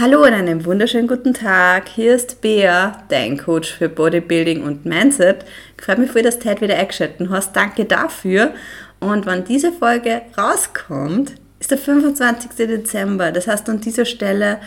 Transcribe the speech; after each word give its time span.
Hallo 0.00 0.22
und 0.24 0.32
einen 0.32 0.64
wunderschönen 0.64 1.06
guten 1.06 1.34
Tag. 1.34 1.90
Hier 1.90 2.14
ist 2.14 2.40
Bea, 2.40 3.04
dein 3.10 3.36
Coach 3.36 3.70
für 3.74 3.90
Bodybuilding 3.90 4.62
und 4.62 4.86
Mindset. 4.86 5.44
Ich 5.76 5.84
freue 5.84 5.98
mich 5.98 6.10
voll, 6.10 6.22
dass 6.22 6.38
du 6.38 6.48
heute 6.48 6.62
wieder 6.62 6.78
eingeschaltet 6.78 7.28
hast. 7.28 7.54
Danke 7.54 7.84
dafür. 7.84 8.54
Und 8.98 9.26
wenn 9.26 9.44
diese 9.44 9.72
Folge 9.72 10.22
rauskommt, 10.38 11.34
ist 11.58 11.70
der 11.70 11.76
25. 11.76 12.50
Dezember. 12.66 13.30
Das 13.30 13.46
heißt 13.46 13.68
an 13.68 13.82
dieser 13.82 14.06
Stelle 14.06 14.60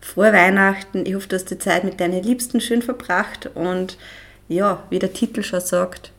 frohe 0.00 0.32
Weihnachten. 0.32 1.06
Ich 1.06 1.16
hoffe, 1.16 1.26
du 1.26 1.34
hast 1.34 1.50
die 1.50 1.58
Zeit 1.58 1.82
mit 1.82 1.98
deinen 1.98 2.22
Liebsten 2.22 2.60
schön 2.60 2.80
verbracht. 2.80 3.50
Und 3.56 3.98
ja, 4.46 4.84
wie 4.90 5.00
der 5.00 5.12
Titel 5.12 5.42
schon 5.42 5.60
sagt, 5.60 6.12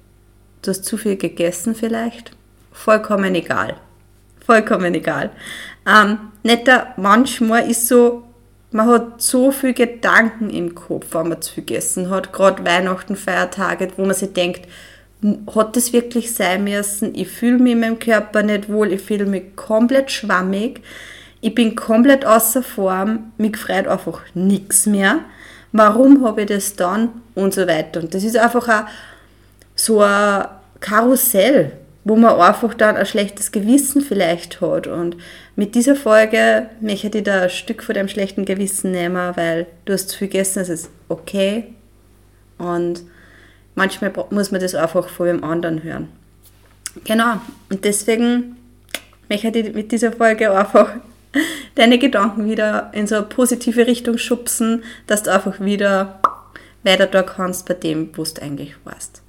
du 0.63 0.71
hast 0.71 0.83
zu 0.83 0.97
viel 0.97 1.15
gegessen 1.15 1.75
vielleicht. 1.75 2.31
Vollkommen 2.73 3.35
egal. 3.35 3.77
Vollkommen 4.45 4.93
egal. 4.95 5.29
Ähm, 5.87 6.17
netter, 6.43 6.87
manchmal 6.97 7.69
ist 7.69 7.87
so, 7.87 8.25
man 8.71 8.87
hat 8.87 9.21
so 9.21 9.51
viel 9.51 9.73
Gedanken 9.73 10.49
im 10.49 10.75
Kopf, 10.75 11.07
wenn 11.11 11.29
man 11.29 11.41
zu 11.41 11.53
viel 11.53 11.65
gegessen 11.65 12.09
hat, 12.09 12.31
gerade 12.31 12.63
Weihnachten, 12.65 13.15
Feiertage, 13.15 13.89
wo 13.97 14.05
man 14.05 14.13
sich 14.13 14.33
denkt, 14.33 14.67
hat 15.53 15.75
das 15.75 15.91
wirklich 15.91 16.33
sein 16.33 16.63
müssen? 16.63 17.13
Ich 17.15 17.27
fühle 17.27 17.57
mich 17.57 17.73
in 17.73 17.79
meinem 17.81 17.99
Körper 17.99 18.43
nicht 18.43 18.69
wohl, 18.69 18.93
ich 18.93 19.01
fühle 19.01 19.25
mich 19.25 19.55
komplett 19.55 20.11
schwammig, 20.11 20.81
ich 21.41 21.55
bin 21.55 21.75
komplett 21.75 22.25
außer 22.25 22.63
Form, 22.63 23.31
mich 23.37 23.57
freut 23.57 23.87
einfach 23.87 24.21
nichts 24.33 24.85
mehr. 24.85 25.19
Warum 25.71 26.25
habe 26.25 26.41
ich 26.41 26.47
das 26.47 26.75
dann? 26.75 27.09
Und 27.35 27.53
so 27.53 27.67
weiter. 27.67 28.01
Und 28.01 28.13
das 28.13 28.23
ist 28.23 28.37
einfach 28.37 28.67
auch 28.67 28.89
so 29.75 30.01
ein 30.01 30.45
Karussell, 30.79 31.73
wo 32.03 32.15
man 32.15 32.39
einfach 32.39 32.73
dann 32.73 32.95
ein 32.95 33.05
schlechtes 33.05 33.51
Gewissen 33.51 34.01
vielleicht 34.01 34.61
hat. 34.61 34.87
Und 34.87 35.17
mit 35.55 35.75
dieser 35.75 35.95
Folge 35.95 36.69
möchte 36.79 37.17
ich 37.17 37.23
da 37.23 37.43
ein 37.43 37.49
Stück 37.49 37.83
von 37.83 37.95
dem 37.95 38.07
schlechten 38.07 38.45
Gewissen 38.45 38.91
nehmen, 38.91 39.35
weil 39.35 39.67
du 39.85 39.93
hast 39.93 40.09
zu 40.09 40.17
viel 40.17 40.27
gegessen, 40.27 40.59
es 40.61 40.69
ist 40.69 40.89
okay. 41.09 41.73
Und 42.57 43.03
manchmal 43.75 44.13
muss 44.31 44.51
man 44.51 44.61
das 44.61 44.75
einfach 44.75 45.09
von 45.09 45.27
dem 45.27 45.43
anderen 45.43 45.83
hören. 45.83 46.09
Genau, 47.03 47.39
und 47.69 47.85
deswegen 47.85 48.57
möchte 49.29 49.59
ich 49.59 49.73
mit 49.73 49.91
dieser 49.91 50.11
Folge 50.11 50.51
einfach 50.51 50.91
deine 51.75 51.99
Gedanken 51.99 52.49
wieder 52.49 52.91
in 52.93 53.07
so 53.07 53.15
eine 53.15 53.25
positive 53.25 53.87
Richtung 53.87 54.17
schubsen, 54.17 54.83
dass 55.07 55.23
du 55.23 55.31
einfach 55.31 55.59
wieder 55.59 56.19
weiter 56.83 57.07
da 57.07 57.23
kannst 57.23 57.67
bei 57.67 57.73
dem, 57.73 58.09
wo 58.17 58.23
du 58.23 58.41
eigentlich 58.41 58.75
warst. 58.85 59.21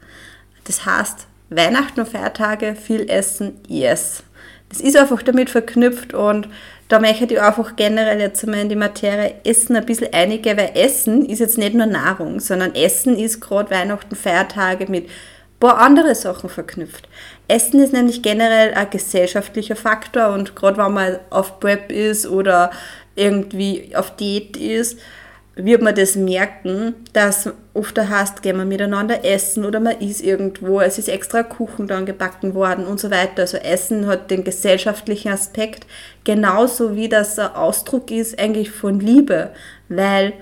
Das 0.64 0.87
heißt, 0.87 1.27
Weihnachten 1.51 2.01
und 2.01 2.09
Feiertage, 2.09 2.77
viel 2.77 3.11
Essen, 3.11 3.61
yes. 3.67 4.23
Das 4.69 4.81
ist 4.81 4.97
einfach 4.97 5.23
damit 5.23 5.51
verknüpft 5.51 6.15
und 6.15 6.48
da 6.89 7.01
möchte 7.01 7.34
ich 7.34 7.41
einfach 7.41 7.77
generell 7.77 8.20
jetzt 8.20 8.45
einmal 8.45 8.61
in 8.61 8.69
die 8.69 8.77
Materie 8.77 9.34
Essen 9.45 9.77
ein 9.77 9.84
bisschen 9.84 10.12
einige, 10.12 10.56
weil 10.56 10.73
Essen 10.75 11.25
ist 11.27 11.41
jetzt 11.41 11.59
nicht 11.59 11.75
nur 11.75 11.87
Nahrung, 11.87 12.41
sondern 12.41 12.75
Essen 12.75 13.19
ist 13.19 13.41
gerade 13.41 13.71
Weihnachten, 13.71 14.15
Feiertage 14.15 14.87
mit 14.89 15.06
ein 15.06 15.11
paar 15.59 15.78
andere 15.78 16.15
Sachen 16.15 16.48
verknüpft. 16.48 17.09
Essen 17.48 17.81
ist 17.81 17.93
nämlich 17.93 18.23
generell 18.23 18.75
ein 18.75 18.91
gesellschaftlicher 18.91 19.77
Faktor 19.77 20.28
und 20.28 20.55
gerade 20.55 20.78
wenn 20.78 20.93
man 20.93 21.19
auf 21.31 21.59
Prep 21.59 21.91
ist 21.91 22.28
oder 22.28 22.71
irgendwie 23.17 23.95
auf 23.95 24.15
Diät 24.17 24.56
ist, 24.56 24.98
wird 25.64 25.83
man 25.83 25.94
das 25.94 26.16
merken, 26.16 26.94
dass 27.12 27.50
oft 27.75 27.97
der 27.97 28.08
heißt, 28.08 28.42
gehen 28.42 28.56
wir 28.56 28.64
miteinander 28.64 29.25
essen 29.25 29.64
oder 29.64 29.80
man 29.80 30.00
isst 30.00 30.22
irgendwo, 30.22 30.80
es 30.80 30.98
ist 30.98 31.08
extra 31.08 31.42
Kuchen 31.42 31.86
dann 31.86 32.06
gebacken 32.06 32.55
worden 32.55 32.86
und 32.86 33.00
so 33.00 33.11
weiter. 33.11 33.42
Also 33.42 33.56
Essen 33.56 34.06
hat 34.06 34.31
den 34.31 34.44
gesellschaftlichen 34.44 35.33
Aspekt, 35.33 35.86
genauso 36.25 36.94
wie 36.94 37.08
das 37.08 37.38
ein 37.38 37.55
Ausdruck 37.55 38.11
ist 38.11 38.38
eigentlich 38.38 38.70
von 38.70 39.00
Liebe, 39.00 39.50
weil 39.88 40.34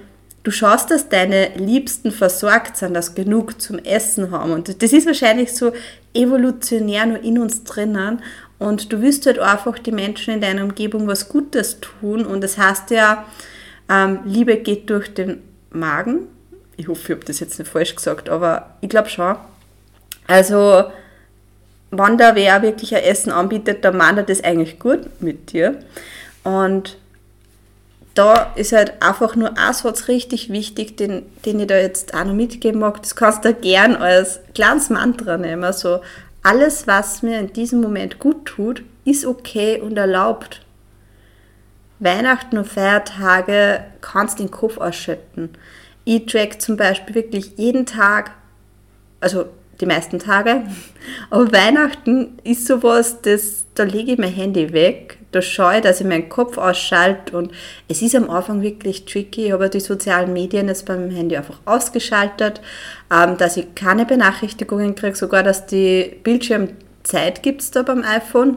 du 0.43 0.51
schaust, 0.51 0.91
dass 0.91 1.09
deine 1.09 1.51
Liebsten 1.57 2.11
versorgt 2.11 2.77
sind, 2.77 2.95
dass 2.95 3.15
genug 3.15 3.61
zum 3.61 3.79
Essen 3.79 4.31
haben. 4.31 4.53
Und 4.53 4.83
das 4.83 4.93
ist 4.93 5.07
wahrscheinlich 5.07 5.53
so 5.53 5.73
evolutionär 6.15 7.07
nur 7.07 7.23
in 7.23 7.39
uns 7.39 7.65
drinnen. 7.65 8.23
Und 8.59 8.93
du 8.93 9.01
willst 9.03 9.27
halt 9.27 9.39
einfach 9.39 9.79
die 9.79 9.93
Menschen 9.93 10.35
in 10.35 10.41
deiner 10.41 10.65
Umgebung 10.65 11.07
was 11.07 11.29
Gutes 11.29 11.81
tun. 11.81 12.27
Und 12.27 12.43
das 12.43 12.59
heißt 12.59 12.91
ja, 12.91 13.27
ähm, 13.89 14.21
Liebe 14.25 14.57
geht 14.59 14.91
durch 14.91 15.13
den 15.13 15.43
Magen. 15.71 16.29
Ich 16.77 16.89
hoffe, 16.89 17.01
ich 17.05 17.11
habe 17.11 17.25
das 17.25 17.41
jetzt 17.41 17.59
nicht 17.59 17.71
falsch 17.71 17.95
gesagt, 17.95 18.29
aber 18.29 18.77
ich 18.81 18.89
glaube 18.89 19.09
schon. 19.09 19.37
Also, 20.27 20.85
wenn 21.91 22.19
da 22.19 22.35
wer 22.35 22.63
wirklich 22.63 22.95
ein 22.95 23.03
Essen 23.03 23.33
anbietet, 23.33 23.85
dann 23.85 23.97
meint 23.97 24.19
er 24.19 24.25
das 24.25 24.45
eigentlich 24.45 24.79
gut 24.79 25.21
mit 25.21 25.53
dir. 25.53 25.79
Und 26.45 26.99
da 28.15 28.53
ist 28.57 28.73
halt 28.73 29.01
einfach 29.01 29.37
nur 29.37 29.57
ein 29.57 29.73
Satz 29.73 30.09
richtig 30.09 30.51
wichtig, 30.51 30.97
den, 30.97 31.23
den 31.45 31.61
ich 31.61 31.69
da 31.69 31.79
jetzt 31.79 32.15
auch 32.15 32.25
noch 32.25 32.35
mitgeben 32.35 32.81
mag. 32.81 33.01
Das 33.03 33.15
kannst 33.17 33.45
du 33.45 33.55
gern 33.55 33.97
als 33.97 34.41
kleines 34.55 34.91
Mantra 34.91 35.37
nehmen. 35.37 35.73
So, 35.73 36.01
alles, 36.43 36.87
was 36.87 37.23
mir 37.23 37.39
in 37.39 37.53
diesem 37.53 37.81
Moment 37.81 38.19
gut 38.19 38.45
tut, 38.45 38.83
ist 39.05 39.25
okay 39.25 39.81
und 39.81 39.97
erlaubt. 39.97 40.63
Weihnachten 42.01 42.59
und 42.59 42.67
Feiertage 42.67 43.85
kannst 44.01 44.39
du 44.39 44.45
den 44.45 44.51
Kopf 44.51 44.79
ausschütten. 44.79 45.51
Ich 46.05 46.27
track 46.27 46.61
zum 46.61 46.77
Beispiel 46.77 47.15
wirklich 47.15 47.53
jeden 47.57 47.87
Tag, 47.87 48.31
also 49.21 49.47
die 49.81 49.87
meisten 49.87 50.19
Tage, 50.19 50.63
aber 51.31 51.53
Weihnachten 51.53 52.39
ist 52.45 52.67
sowas, 52.67 53.21
das, 53.23 53.65
da 53.75 53.85
lege 53.85 54.13
ich 54.13 54.19
mein 54.19 54.33
Handy 54.33 54.73
weg, 54.73 55.19
da 55.33 55.43
schaue 55.43 55.77
ich, 55.77 55.83
dass 55.83 56.01
ich 56.01 56.07
meinen 56.07 56.29
Kopf 56.29 56.57
ausschalte 56.57 57.37
und 57.37 57.53
es 57.89 58.01
ist 58.01 58.15
am 58.15 58.31
Anfang 58.31 58.63
wirklich 58.63 59.05
tricky, 59.05 59.47
ich 59.47 59.53
habe 59.53 59.69
die 59.69 59.81
sozialen 59.81 60.33
Medien 60.33 60.69
jetzt 60.69 60.87
beim 60.87 61.11
Handy 61.11 61.37
einfach 61.37 61.61
ausgeschaltet, 61.65 62.61
ähm, 63.13 63.37
dass 63.37 63.57
ich 63.57 63.75
keine 63.75 64.07
Benachrichtigungen 64.07 64.95
kriege, 64.95 65.17
sogar 65.17 65.43
dass 65.43 65.67
die 65.67 66.17
Bildschirmzeit 66.23 67.43
gibt 67.43 67.61
es 67.61 67.71
da 67.71 67.83
beim 67.83 68.03
iPhone, 68.03 68.57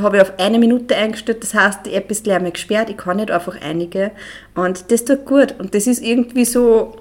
habe 0.00 0.16
ich 0.16 0.22
auf 0.22 0.38
eine 0.38 0.58
Minute 0.58 0.96
eingestellt, 0.96 1.42
das 1.42 1.54
heißt, 1.54 1.86
die 1.86 1.94
App 1.94 2.10
ist 2.10 2.24
gleich 2.24 2.52
gesperrt, 2.52 2.88
ich 2.88 2.96
kann 2.96 3.18
nicht 3.18 3.30
einfach 3.30 3.60
einige 3.60 4.10
und 4.54 4.90
das 4.90 5.04
tut 5.04 5.26
gut 5.26 5.54
und 5.58 5.74
das 5.74 5.86
ist 5.86 6.02
irgendwie 6.02 6.44
so, 6.44 6.96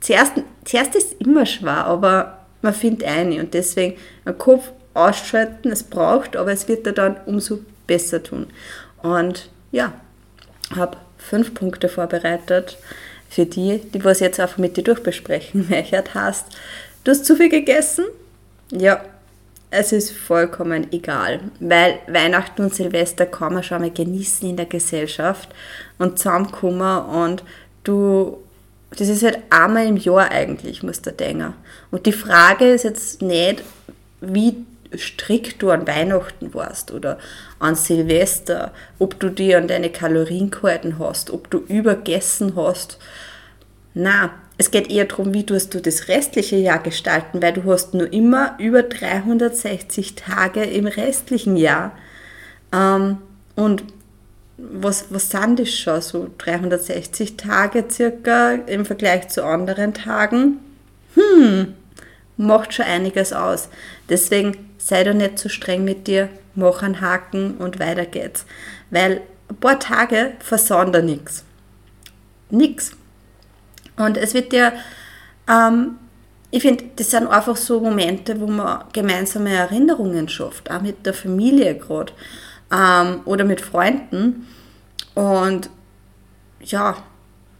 zuerst, 0.00 0.32
zuerst 0.64 0.94
ist 0.96 1.12
es 1.12 1.26
immer 1.26 1.46
schwer, 1.46 1.86
aber 1.86 2.38
man 2.62 2.74
findet 2.74 3.08
eine 3.08 3.40
und 3.40 3.54
deswegen 3.54 3.96
den 4.26 4.36
Kopf 4.38 4.70
ausschalten, 4.94 5.70
es 5.70 5.82
braucht, 5.82 6.36
aber 6.36 6.52
es 6.52 6.68
wird 6.68 6.86
dir 6.86 6.92
dann 6.92 7.16
umso 7.26 7.60
besser 7.86 8.22
tun. 8.22 8.46
Und 9.02 9.48
ja, 9.72 9.92
habe 10.74 10.96
fünf 11.18 11.54
Punkte 11.54 11.88
vorbereitet 11.88 12.76
für 13.28 13.46
die, 13.46 13.78
die 13.78 14.04
was 14.04 14.20
jetzt 14.20 14.40
einfach 14.40 14.58
mit 14.58 14.76
dir 14.76 14.84
durchbesprechen 14.84 15.66
möchten. 15.70 16.14
Heißt, 16.14 16.46
du 17.04 17.10
hast 17.10 17.24
zu 17.24 17.36
viel 17.36 17.48
gegessen? 17.48 18.04
Ja, 18.72 19.04
es 19.70 19.92
ist 19.92 20.10
vollkommen 20.10 20.92
egal, 20.92 21.40
weil 21.60 22.00
Weihnachten 22.08 22.62
und 22.62 22.74
Silvester 22.74 23.26
kann 23.26 23.54
man 23.54 23.62
schon 23.62 23.82
mal 23.82 23.90
genießen 23.90 24.48
in 24.48 24.56
der 24.56 24.66
Gesellschaft 24.66 25.48
und 25.98 26.18
zusammenkommen 26.18 27.04
und 27.04 27.44
du, 27.84 28.38
das 28.90 29.08
ist 29.08 29.22
halt 29.22 29.38
einmal 29.50 29.86
im 29.86 29.96
Jahr 29.96 30.30
eigentlich, 30.30 30.82
muss 30.82 31.02
der 31.02 31.12
denken. 31.12 31.54
Und 31.92 32.06
die 32.06 32.12
Frage 32.12 32.72
ist 32.72 32.82
jetzt 32.82 33.22
nicht, 33.22 33.62
wie 34.20 34.66
strikt 34.96 35.62
du 35.62 35.70
an 35.70 35.86
Weihnachten 35.86 36.52
warst 36.52 36.90
oder 36.90 37.18
an 37.60 37.76
Silvester, 37.76 38.72
ob 38.98 39.20
du 39.20 39.28
dir 39.28 39.58
an 39.58 39.68
deine 39.68 39.90
Kalorien 39.90 40.50
gehalten 40.50 40.98
hast, 40.98 41.30
ob 41.30 41.48
du 41.48 41.58
übergessen 41.58 42.54
hast. 42.56 42.98
Na, 43.94 44.30
es 44.60 44.70
geht 44.70 44.90
eher 44.90 45.06
darum, 45.06 45.32
wie 45.32 45.46
tust 45.46 45.72
du 45.72 45.80
das 45.80 46.08
restliche 46.08 46.56
Jahr 46.56 46.80
gestalten, 46.82 47.40
weil 47.40 47.54
du 47.54 47.64
hast 47.64 47.94
nur 47.94 48.12
immer 48.12 48.56
über 48.58 48.82
360 48.82 50.16
Tage 50.16 50.62
im 50.64 50.86
restlichen 50.86 51.56
Jahr. 51.56 51.92
Ähm, 52.70 53.16
und 53.56 53.84
was, 54.58 55.06
was 55.08 55.30
sind 55.30 55.60
das 55.60 55.70
schon? 55.70 56.02
So 56.02 56.28
360 56.36 57.38
Tage 57.38 57.86
circa 57.90 58.52
im 58.52 58.84
Vergleich 58.84 59.28
zu 59.28 59.46
anderen 59.46 59.94
Tagen? 59.94 60.58
Hm, 61.14 61.72
macht 62.36 62.74
schon 62.74 62.84
einiges 62.84 63.32
aus. 63.32 63.70
Deswegen 64.10 64.58
sei 64.76 65.04
doch 65.04 65.14
nicht 65.14 65.38
zu 65.38 65.48
streng 65.48 65.84
mit 65.84 66.06
dir, 66.06 66.28
mach 66.54 66.82
einen 66.82 67.00
Haken 67.00 67.56
und 67.56 67.78
weiter 67.78 68.04
geht's. 68.04 68.44
Weil 68.90 69.22
ein 69.48 69.56
paar 69.56 69.80
Tage 69.80 70.32
versauen 70.40 70.92
da 70.92 71.00
nichts. 71.00 71.44
Nix. 72.50 72.92
Und 74.00 74.16
es 74.16 74.34
wird 74.34 74.52
dir, 74.52 74.72
ähm, 75.48 75.96
ich 76.50 76.62
finde, 76.62 76.84
das 76.96 77.10
sind 77.10 77.26
einfach 77.28 77.56
so 77.56 77.80
Momente, 77.80 78.40
wo 78.40 78.46
man 78.46 78.84
gemeinsame 78.92 79.54
Erinnerungen 79.54 80.28
schafft, 80.28 80.70
auch 80.70 80.82
mit 80.82 81.06
der 81.06 81.14
Familie 81.14 81.76
gerade 81.76 82.12
ähm, 82.72 83.20
oder 83.24 83.44
mit 83.44 83.60
Freunden. 83.60 84.46
Und 85.14 85.70
ja, 86.62 86.96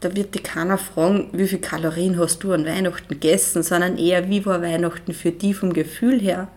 da 0.00 0.16
wird 0.16 0.34
dich 0.34 0.42
keiner 0.42 0.78
fragen, 0.78 1.28
wie 1.32 1.46
viel 1.46 1.60
Kalorien 1.60 2.18
hast 2.18 2.42
du 2.42 2.52
an 2.52 2.64
Weihnachten 2.64 3.08
gegessen, 3.08 3.62
sondern 3.62 3.98
eher, 3.98 4.28
wie 4.28 4.44
war 4.46 4.62
Weihnachten 4.62 5.12
für 5.12 5.30
dich 5.30 5.56
vom 5.56 5.72
Gefühl 5.72 6.20
her? 6.20 6.48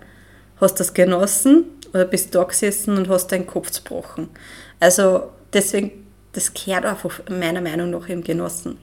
Hast 0.61 0.75
du 0.75 0.77
das 0.79 0.93
genossen 0.93 1.65
oder 1.93 2.05
bist 2.05 2.33
du 2.33 2.39
da 2.39 2.45
gesessen 2.45 2.97
und 2.97 3.09
hast 3.09 3.27
deinen 3.31 3.47
Kopf 3.47 3.69
zerbrochen? 3.69 4.29
Also 4.79 5.31
deswegen 5.51 6.03
das 6.33 6.53
gehört 6.53 6.85
einfach 6.85 7.21
meiner 7.29 7.61
Meinung 7.61 7.91
nach 7.91 8.09
im 8.09 8.23
Genossen. 8.23 8.77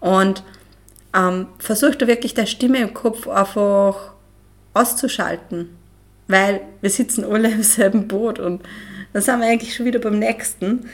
Und 0.00 0.42
ähm, 1.14 1.46
versuch 1.58 1.94
da 1.94 2.06
wirklich 2.06 2.34
deine 2.34 2.46
Stimme 2.46 2.78
im 2.78 2.94
Kopf 2.94 3.28
einfach 3.28 4.12
auszuschalten. 4.74 5.76
Weil 6.26 6.60
wir 6.80 6.90
sitzen 6.90 7.24
alle 7.24 7.50
im 7.50 7.62
selben 7.62 8.06
Boot 8.06 8.38
und 8.38 8.62
dann 9.12 9.22
sind 9.22 9.40
wir 9.40 9.46
eigentlich 9.46 9.74
schon 9.74 9.86
wieder 9.86 9.98
beim 9.98 10.18
nächsten. 10.18 10.88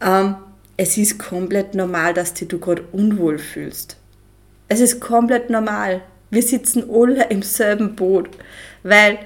Ähm, 0.00 0.34
es 0.76 0.96
ist 0.96 1.18
komplett 1.18 1.74
normal, 1.74 2.14
dass 2.14 2.34
dich 2.34 2.48
du 2.48 2.58
gerade 2.58 2.82
unwohl 2.92 3.38
fühlst. 3.38 3.96
Es 4.68 4.80
ist 4.80 5.00
komplett 5.00 5.50
normal. 5.50 6.00
Wir 6.30 6.42
sitzen 6.42 6.84
alle 6.90 7.28
im 7.28 7.42
selben 7.42 7.96
Boot, 7.96 8.30
weil 8.82 9.18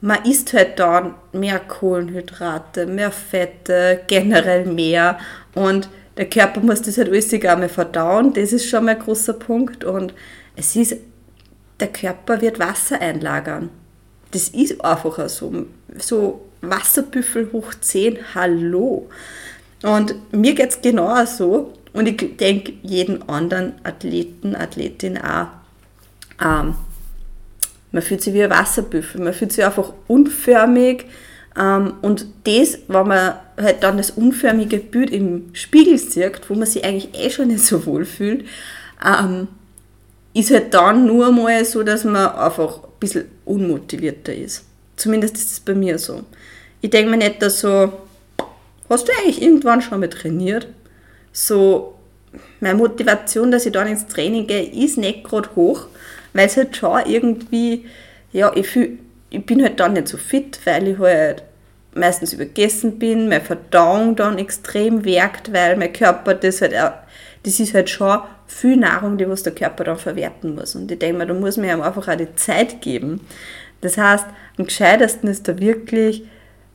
man 0.00 0.24
isst 0.24 0.52
halt 0.52 0.78
dann 0.78 1.14
mehr 1.32 1.60
Kohlenhydrate, 1.60 2.86
mehr 2.86 3.12
Fette, 3.12 4.02
generell 4.08 4.66
mehr 4.66 5.18
und 5.54 5.88
der 6.16 6.28
Körper 6.28 6.60
muss 6.60 6.82
das 6.82 6.98
halt 6.98 7.08
alles 7.08 7.32
einmal 7.32 7.68
verdauen, 7.68 8.32
das 8.32 8.52
ist 8.52 8.68
schon 8.68 8.84
mal 8.84 8.96
ein 8.96 9.02
großer 9.02 9.34
Punkt 9.34 9.84
und 9.84 10.14
es 10.56 10.76
ist, 10.76 10.96
der 11.80 11.88
Körper 11.88 12.40
wird 12.40 12.58
Wasser 12.58 13.00
einlagern. 13.00 13.70
Das 14.30 14.48
ist 14.48 14.82
einfach 14.84 15.28
so. 15.28 15.66
So 15.98 16.42
Wasserbüffel 16.60 17.50
hoch 17.52 17.74
10, 17.80 18.34
hallo. 18.34 19.08
Und 19.82 20.14
mir 20.32 20.54
geht 20.54 20.70
es 20.70 20.80
genau 20.80 21.24
so 21.24 21.72
und 21.92 22.06
ich 22.06 22.36
denke 22.36 22.74
jeden 22.82 23.28
anderen 23.28 23.74
Athleten, 23.82 24.54
Athletin 24.54 25.18
auch. 25.18 25.48
Ähm, 26.40 26.74
man 27.90 28.02
fühlt 28.02 28.22
sich 28.22 28.32
wie 28.32 28.44
ein 28.44 28.50
Wasserbüffel, 28.50 29.20
man 29.20 29.34
fühlt 29.34 29.52
sich 29.52 29.64
einfach 29.64 29.92
unförmig. 30.06 31.06
Ähm, 31.58 31.94
und 32.00 32.26
das, 32.44 32.78
wenn 32.88 33.08
man 33.08 33.34
halt 33.62 33.82
dann 33.82 33.96
das 33.96 34.10
unförmige 34.10 34.78
Bild 34.78 35.10
im 35.10 35.50
Spiegel 35.54 35.98
sieht, 35.98 36.48
wo 36.48 36.54
man 36.54 36.66
sich 36.66 36.84
eigentlich 36.84 37.08
eh 37.14 37.30
schon 37.30 37.48
nicht 37.48 37.64
so 37.64 37.86
wohl 37.86 38.04
fühlt, 38.04 38.44
ähm, 39.04 39.48
ist 40.34 40.50
halt 40.50 40.72
dann 40.74 41.06
nur 41.06 41.30
mal 41.32 41.64
so, 41.64 41.82
dass 41.82 42.04
man 42.04 42.28
einfach 42.28 42.84
ein 42.84 42.90
bisschen 43.00 43.24
unmotivierter 43.44 44.34
ist. 44.34 44.64
Zumindest 44.96 45.36
ist 45.36 45.52
es 45.52 45.60
bei 45.60 45.74
mir 45.74 45.98
so. 45.98 46.22
Ich 46.80 46.90
denke 46.90 47.10
mir 47.10 47.16
nicht, 47.16 47.42
dass 47.42 47.60
so, 47.60 47.92
hast 48.88 49.08
du 49.08 49.12
eigentlich 49.18 49.42
irgendwann 49.42 49.82
schon 49.82 50.00
mal 50.00 50.08
trainiert? 50.08 50.68
So, 51.32 51.94
meine 52.60 52.76
Motivation, 52.76 53.50
dass 53.50 53.66
ich 53.66 53.72
dann 53.72 53.88
ins 53.88 54.06
Training 54.06 54.46
gehe, 54.46 54.64
ist 54.64 54.98
nicht 54.98 55.24
gerade 55.24 55.50
hoch, 55.54 55.86
weil 56.32 56.46
es 56.46 56.56
halt 56.56 56.76
schon 56.76 57.00
irgendwie, 57.06 57.86
ja, 58.32 58.52
ich, 58.54 58.66
fühl, 58.66 58.98
ich 59.30 59.44
bin 59.44 59.62
halt 59.62 59.80
dann 59.80 59.94
nicht 59.94 60.08
so 60.08 60.16
fit, 60.16 60.58
weil 60.64 60.88
ich 60.88 60.98
halt 60.98 61.42
meistens 61.94 62.32
übergessen 62.32 62.98
bin, 62.98 63.28
meine 63.28 63.40
Verdauung 63.40 64.16
dann 64.16 64.38
extrem 64.38 65.04
wirkt, 65.04 65.52
weil 65.52 65.76
mein 65.76 65.92
Körper 65.92 66.34
das 66.34 66.62
halt, 66.62 66.72
das 66.72 67.60
ist 67.60 67.74
halt 67.74 67.90
schon 67.90 68.20
viel 68.46 68.76
Nahrung, 68.76 69.18
die 69.18 69.28
was 69.28 69.42
der 69.42 69.54
Körper 69.54 69.84
dann 69.84 69.98
verwerten 69.98 70.54
muss. 70.54 70.74
Und 70.74 70.90
ich 70.90 70.98
denke 70.98 71.18
mir, 71.18 71.26
da 71.26 71.34
muss 71.34 71.56
man 71.56 71.68
ihm 71.68 71.82
einfach 71.82 72.08
auch 72.08 72.16
die 72.16 72.34
Zeit 72.34 72.80
geben. 72.80 73.20
Das 73.80 73.98
heißt, 73.98 74.26
am 74.58 74.64
gescheitesten 74.64 75.28
ist 75.28 75.48
da 75.48 75.58
wirklich, 75.58 76.24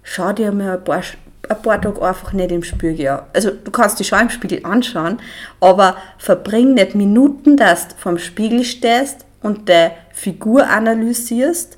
schau 0.03 0.33
dir 0.33 0.51
mal 0.51 0.77
ein 0.77 0.83
paar, 0.83 1.01
ein 1.49 1.61
paar 1.61 1.81
Tage 1.81 2.01
einfach 2.01 2.33
nicht 2.33 2.51
im 2.51 2.63
Spiegel 2.63 3.07
an. 3.07 3.21
Also 3.33 3.51
du 3.51 3.71
kannst 3.71 3.99
dich 3.99 4.07
schon 4.07 4.21
im 4.21 4.29
Spiegel 4.29 4.59
anschauen, 4.63 5.19
aber 5.61 5.95
verbring 6.17 6.73
nicht 6.73 6.95
Minuten, 6.95 7.55
dass 7.57 7.89
du 7.89 7.95
vom 7.95 8.17
Spiegel 8.17 8.63
stehst 8.63 9.25
und 9.41 9.69
der 9.69 9.93
Figur 10.11 10.67
analysierst, 10.67 11.77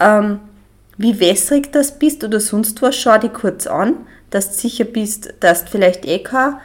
ähm, 0.00 0.40
wie 0.96 1.20
wässrig 1.20 1.72
das 1.72 1.98
bist 1.98 2.24
oder 2.24 2.40
sonst 2.40 2.82
was, 2.82 2.96
schau 2.96 3.18
dich 3.18 3.32
kurz 3.32 3.66
an, 3.66 4.06
dass 4.30 4.52
du 4.52 4.58
sicher 4.58 4.84
bist, 4.84 5.34
dass 5.40 5.64
du 5.64 5.70
vielleicht 5.70 6.06
eh 6.06 6.20
kein, 6.20 6.56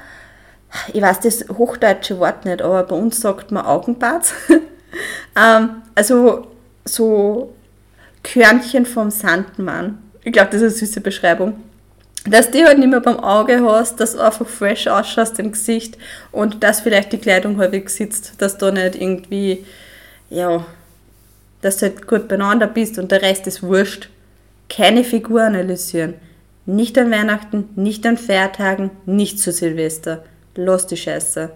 ich 0.94 1.02
weiß 1.02 1.22
das 1.22 1.46
hochdeutsche 1.50 2.20
Wort 2.20 2.46
nicht, 2.46 2.62
aber 2.62 2.84
bei 2.84 2.96
uns 2.96 3.20
sagt 3.22 3.52
man 3.52 3.66
Augenbad. 3.66 4.31
ähm, 5.36 5.81
also 5.96 6.48
so 6.86 7.54
Körnchen 8.24 8.86
vom 8.86 9.12
Sandmann. 9.12 9.98
Ich 10.24 10.34
glaube, 10.34 10.50
das 10.52 10.62
ist 10.62 10.74
eine 10.74 10.88
süße 10.88 11.02
Beschreibung. 11.02 11.64
Dass 12.26 12.52
du 12.52 12.64
halt 12.66 12.78
nicht 12.78 12.90
mehr 12.90 13.00
beim 13.00 13.20
Auge 13.20 13.64
hast, 13.64 14.00
dass 14.00 14.14
du 14.14 14.20
einfach 14.20 14.46
fresh 14.46 14.88
ausschaust 14.88 15.40
im 15.40 15.54
Gesicht 15.54 15.98
und 16.31 16.64
dass 16.64 16.81
vielleicht 16.81 17.14
die 17.14 17.18
Kleidung 17.18 17.58
halbwegs 17.58 17.96
sitzt, 17.96 18.34
dass 18.42 18.58
du 18.58 18.72
nicht 18.72 18.96
irgendwie, 18.96 19.66
ja, 20.30 20.66
dass 21.62 21.78
du 21.78 21.88
halt 21.88 22.08
gut 22.08 22.28
beieinander 22.28 22.68
bist 22.68 23.00
und 23.00 23.12
der 23.12 23.22
Rest 23.22 23.48
ist 23.48 23.64
wurscht. 23.64 24.10
Keine 24.69 25.04
Figur 25.04 25.42
analysieren. 25.42 26.16
Nicht 26.66 26.98
an 26.98 27.12
Weihnachten, 27.12 27.69
nicht 27.75 28.06
an 28.06 28.18
Feiertagen, 28.18 28.92
nicht 29.06 29.39
zu 29.39 29.51
Silvester. 29.51 30.24
Lass 30.56 30.88
die 30.88 30.98
Scheiße. 30.98 31.50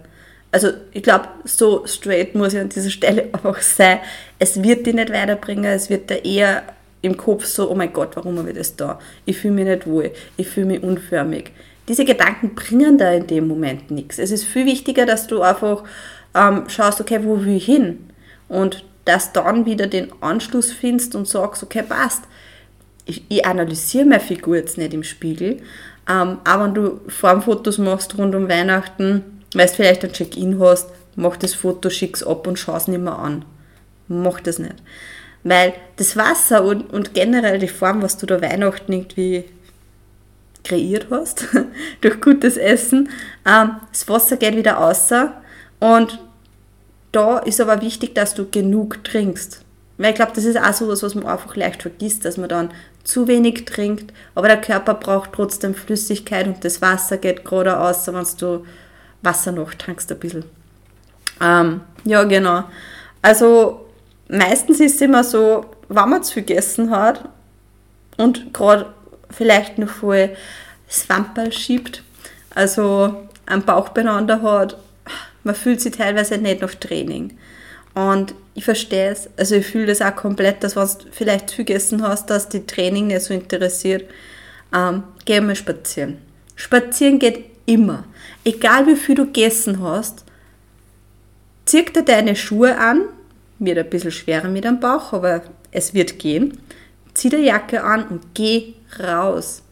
Also 0.50 0.68
ich 0.92 1.02
glaube, 1.02 1.28
so 1.44 1.86
straight 1.86 2.34
muss 2.34 2.54
ich 2.54 2.60
an 2.60 2.68
dieser 2.68 2.90
Stelle 2.90 3.22
einfach 3.32 3.60
sein. 3.60 3.98
Es 4.38 4.62
wird 4.62 4.86
dich 4.86 4.94
nicht 4.94 5.12
weiterbringen, 5.12 5.64
es 5.64 5.90
wird 5.90 6.10
da 6.10 6.14
eher 6.14 6.62
im 7.02 7.16
Kopf 7.16 7.44
so, 7.44 7.70
oh 7.70 7.74
mein 7.74 7.92
Gott, 7.92 8.16
warum 8.16 8.38
habe 8.38 8.50
ich 8.50 8.56
das 8.56 8.76
da? 8.76 8.98
Ich 9.24 9.38
fühle 9.38 9.54
mich 9.54 9.66
nicht 9.66 9.86
wohl, 9.86 10.10
ich 10.36 10.48
fühle 10.48 10.66
mich 10.66 10.82
unförmig. 10.82 11.50
Diese 11.86 12.04
Gedanken 12.04 12.54
bringen 12.54 12.96
da 12.96 13.12
in 13.12 13.26
dem 13.26 13.46
Moment 13.46 13.90
nichts. 13.90 14.18
Es 14.18 14.30
ist 14.30 14.44
viel 14.44 14.64
wichtiger, 14.64 15.04
dass 15.04 15.26
du 15.26 15.42
einfach 15.42 15.84
ähm, 16.34 16.68
schaust, 16.68 17.00
okay, 17.00 17.20
wo 17.22 17.44
will 17.44 17.56
ich 17.56 17.66
hin? 17.66 18.10
Und 18.48 18.84
dass 19.04 19.32
dann 19.32 19.66
wieder 19.66 19.86
den 19.86 20.10
Anschluss 20.22 20.72
findest 20.72 21.14
und 21.14 21.28
sagst, 21.28 21.62
okay, 21.62 21.82
passt. 21.82 22.22
Ich, 23.06 23.24
ich 23.28 23.44
analysiere 23.44 24.06
meine 24.06 24.20
Figur 24.20 24.56
jetzt 24.56 24.78
nicht 24.78 24.94
im 24.94 25.02
Spiegel, 25.02 25.58
ähm, 26.08 26.38
aber 26.44 26.64
wenn 26.64 26.74
du 26.74 27.00
Formfotos 27.08 27.78
machst 27.78 28.16
rund 28.18 28.34
um 28.34 28.48
Weihnachten, 28.48 29.22
weil 29.54 29.66
du 29.66 29.72
vielleicht 29.72 30.04
ein 30.04 30.12
Check-in 30.12 30.58
hast, 30.60 30.88
mach 31.16 31.36
das 31.36 31.54
Foto, 31.54 31.90
schick's 31.90 32.22
ab 32.22 32.46
und 32.46 32.58
schau 32.58 32.76
es 32.76 32.88
nicht 32.88 33.00
mehr 33.00 33.18
an. 33.18 33.44
Mach 34.08 34.40
das 34.40 34.58
nicht. 34.58 34.76
Weil 35.42 35.74
das 35.96 36.16
Wasser 36.16 36.64
und, 36.64 36.92
und 36.92 37.14
generell 37.14 37.58
die 37.58 37.68
Form, 37.68 38.02
was 38.02 38.16
du 38.16 38.26
da 38.26 38.40
Weihnachten 38.40 38.92
irgendwie 38.92 39.44
kreiert 40.64 41.08
hast, 41.10 41.46
durch 42.00 42.20
gutes 42.20 42.56
Essen, 42.56 43.10
ähm, 43.46 43.76
das 43.92 44.08
Wasser 44.08 44.36
geht 44.36 44.56
wieder 44.56 44.80
außer 44.80 45.34
und 45.80 46.18
da 47.12 47.38
ist 47.38 47.60
aber 47.60 47.80
wichtig, 47.80 48.14
dass 48.14 48.34
du 48.34 48.48
genug 48.50 49.04
trinkst. 49.04 49.60
Weil 49.98 50.10
ich 50.10 50.16
glaube, 50.16 50.32
das 50.34 50.44
ist 50.44 50.58
auch 50.58 50.72
so 50.72 50.88
was, 50.88 51.02
was 51.02 51.14
man 51.14 51.26
einfach 51.26 51.54
leicht 51.54 51.82
vergisst, 51.82 52.24
dass 52.24 52.36
man 52.36 52.48
dann 52.48 52.70
zu 53.04 53.28
wenig 53.28 53.66
trinkt, 53.66 54.12
aber 54.34 54.48
der 54.48 54.60
Körper 54.60 54.94
braucht 54.94 55.32
trotzdem 55.32 55.74
Flüssigkeit 55.74 56.46
und 56.46 56.64
das 56.64 56.80
Wasser 56.80 57.18
geht 57.18 57.44
gerade 57.44 57.78
aus, 57.78 58.06
wenn 58.06 58.26
du 58.38 58.64
Wasser 59.22 59.52
noch 59.52 59.74
tankst 59.74 60.10
ein 60.10 60.18
bisschen. 60.18 60.44
Ähm, 61.40 61.82
ja, 62.04 62.24
genau. 62.24 62.64
Also 63.22 63.86
meistens 64.28 64.80
ist 64.80 64.96
es 64.96 65.00
immer 65.00 65.22
so, 65.22 65.66
wenn 65.88 66.08
man 66.08 66.22
zu 66.22 66.34
viel 66.34 66.44
gegessen 66.44 66.90
hat 66.90 67.28
und 68.16 68.52
gerade 68.54 68.86
vielleicht 69.30 69.78
noch 69.78 69.88
voll 69.88 70.30
das 70.86 71.08
Wamperl 71.08 71.52
schiebt, 71.52 72.02
also 72.54 73.28
ein 73.46 73.62
Bauch 73.62 73.90
beieinander 73.90 74.42
hat, 74.42 74.78
man 75.42 75.54
fühlt 75.54 75.80
sich 75.80 75.96
teilweise 75.96 76.38
nicht 76.38 76.62
nach 76.62 76.74
Training. 76.74 77.36
Und 77.94 78.34
ich 78.54 78.64
verstehe 78.64 79.10
es, 79.10 79.28
also 79.36 79.56
ich 79.56 79.66
fühle 79.66 79.86
das 79.86 80.02
auch 80.02 80.14
komplett, 80.14 80.62
dass 80.62 80.76
wenn 80.76 80.86
du 80.86 81.12
vielleicht 81.12 81.50
viel 81.50 81.64
gegessen 81.64 82.02
hast, 82.02 82.30
dass 82.30 82.48
die 82.48 82.66
Training 82.66 83.08
nicht 83.08 83.22
so 83.22 83.34
interessiert. 83.34 84.08
Ähm, 84.74 85.04
geh 85.24 85.40
mal 85.40 85.56
spazieren. 85.56 86.18
Spazieren 86.56 87.18
geht 87.18 87.44
immer. 87.66 88.04
Egal 88.44 88.86
wie 88.86 88.96
viel 88.96 89.14
du 89.14 89.26
gegessen 89.26 89.82
hast, 89.82 90.24
zieh 91.64 91.84
dir 91.84 92.02
deine 92.02 92.36
Schuhe 92.36 92.78
an, 92.78 93.02
wird 93.58 93.78
ein 93.78 93.90
bisschen 93.90 94.10
schwerer 94.10 94.48
mit 94.48 94.64
dem 94.64 94.80
Bauch, 94.80 95.12
aber 95.12 95.42
es 95.70 95.94
wird 95.94 96.18
gehen. 96.18 96.58
Zieh 97.14 97.28
die 97.28 97.36
Jacke 97.36 97.82
an 97.82 98.08
und 98.08 98.34
geh 98.34 98.74
raus. 99.00 99.62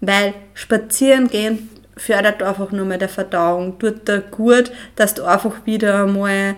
Weil 0.00 0.34
spazieren 0.54 1.28
gehen 1.28 1.70
fördert 1.96 2.42
einfach 2.42 2.72
nur 2.72 2.84
mal 2.84 2.98
der 2.98 3.08
Verdauung, 3.08 3.78
tut 3.78 4.06
dir 4.06 4.20
gut, 4.20 4.70
dass 4.96 5.14
du 5.14 5.24
einfach 5.24 5.64
wieder 5.64 6.06
mal 6.06 6.28
ein 6.28 6.56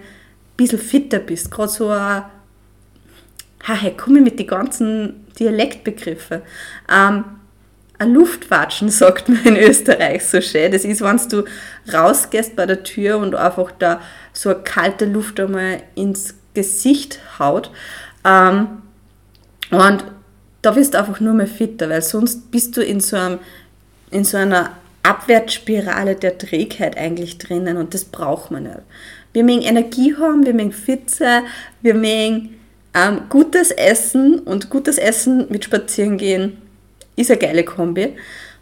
bisschen 0.58 0.78
fitter 0.78 1.20
bist. 1.20 1.50
Gerade 1.50 1.70
so 1.70 1.88
ein, 1.88 2.24
ha, 3.66 3.90
komme 3.96 4.18
ich 4.18 4.24
mit 4.24 4.38
den 4.38 4.46
ganzen 4.46 5.26
Dialektbegriffen. 5.38 6.42
Ähm, 6.92 7.24
ein 7.98 8.12
Luftwatschen, 8.12 8.88
sagt 8.90 9.30
man 9.30 9.42
in 9.44 9.56
Österreich 9.56 10.26
so 10.26 10.42
schön. 10.42 10.70
Das 10.70 10.84
ist, 10.84 11.00
wenn 11.00 11.20
du 11.30 11.44
rausgehst 11.92 12.54
bei 12.54 12.66
der 12.66 12.82
Tür 12.82 13.18
und 13.18 13.34
einfach 13.34 13.72
da 13.78 14.02
so 14.34 14.50
eine 14.50 14.60
kalte 14.60 15.06
Luft 15.06 15.40
einmal 15.40 15.82
ins 15.94 16.34
Gesicht 16.54 17.20
haut. 17.38 17.70
Ähm, 18.24 18.82
und 19.70 20.04
da 20.62 20.74
wirst 20.74 20.94
du 20.94 20.98
einfach 20.98 21.20
nur 21.20 21.34
mehr 21.34 21.46
fitter, 21.46 21.88
weil 21.88 22.02
sonst 22.02 22.50
bist 22.50 22.76
du 22.76 22.82
in 22.82 23.00
so, 23.00 23.16
einem, 23.16 23.38
in 24.10 24.24
so 24.24 24.36
einer 24.36 24.72
Abwärtsspirale 25.02 26.16
der 26.16 26.36
Trägheit 26.36 26.96
eigentlich 26.96 27.38
drinnen 27.38 27.76
und 27.76 27.94
das 27.94 28.04
braucht 28.04 28.50
man 28.50 28.64
nicht. 28.64 28.78
Wir 29.32 29.44
mögen 29.44 29.62
Energie 29.62 30.14
haben, 30.16 30.44
wir 30.44 30.54
mögen 30.54 30.72
fit 30.72 31.10
sein, 31.10 31.44
wir 31.82 31.94
mögen 31.94 32.58
ähm, 32.94 33.22
gutes 33.28 33.70
Essen 33.70 34.38
und 34.40 34.70
gutes 34.70 34.98
Essen 34.98 35.46
mit 35.50 35.64
Spazieren 35.64 36.18
gehen 36.18 36.58
ist 37.18 37.30
eine 37.30 37.38
geile 37.38 37.64
Kombi. 37.64 38.14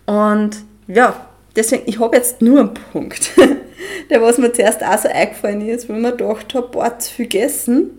Und 0.06 0.56
ja, 0.88 1.26
deswegen, 1.54 1.82
ich 1.86 2.00
habe 2.00 2.16
jetzt 2.16 2.42
nur 2.42 2.60
einen 2.60 2.74
Punkt, 2.74 3.32
der 4.10 4.22
was 4.22 4.38
mir 4.38 4.52
zuerst 4.52 4.82
auch 4.82 4.98
so 4.98 5.08
eingefallen 5.08 5.68
ist, 5.68 5.84
ich 5.84 5.90
mir 5.90 6.12
gedacht 6.12 6.54
habe, 6.54 6.68
boah, 6.68 6.98
zu 6.98 7.12
viel 7.12 7.26
gegessen. 7.26 7.90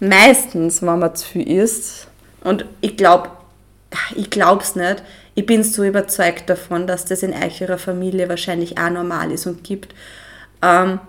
Meistens, 0.00 0.80
wenn 0.80 0.98
man 0.98 1.14
zu 1.14 1.28
viel 1.28 1.48
isst, 1.48 2.08
und 2.42 2.64
ich 2.80 2.96
glaube, 2.96 3.30
ich 4.16 4.30
glaube 4.30 4.62
es 4.62 4.74
nicht, 4.74 5.02
ich 5.34 5.44
bin 5.44 5.62
so 5.62 5.84
überzeugt 5.84 6.48
davon, 6.48 6.86
dass 6.86 7.04
das 7.04 7.22
in 7.22 7.34
eurer 7.34 7.76
Familie 7.76 8.28
wahrscheinlich 8.28 8.78
auch 8.78 8.90
normal 8.90 9.30
ist 9.30 9.46
und 9.46 9.62
gibt. 9.62 9.94
Ähm, 10.62 11.00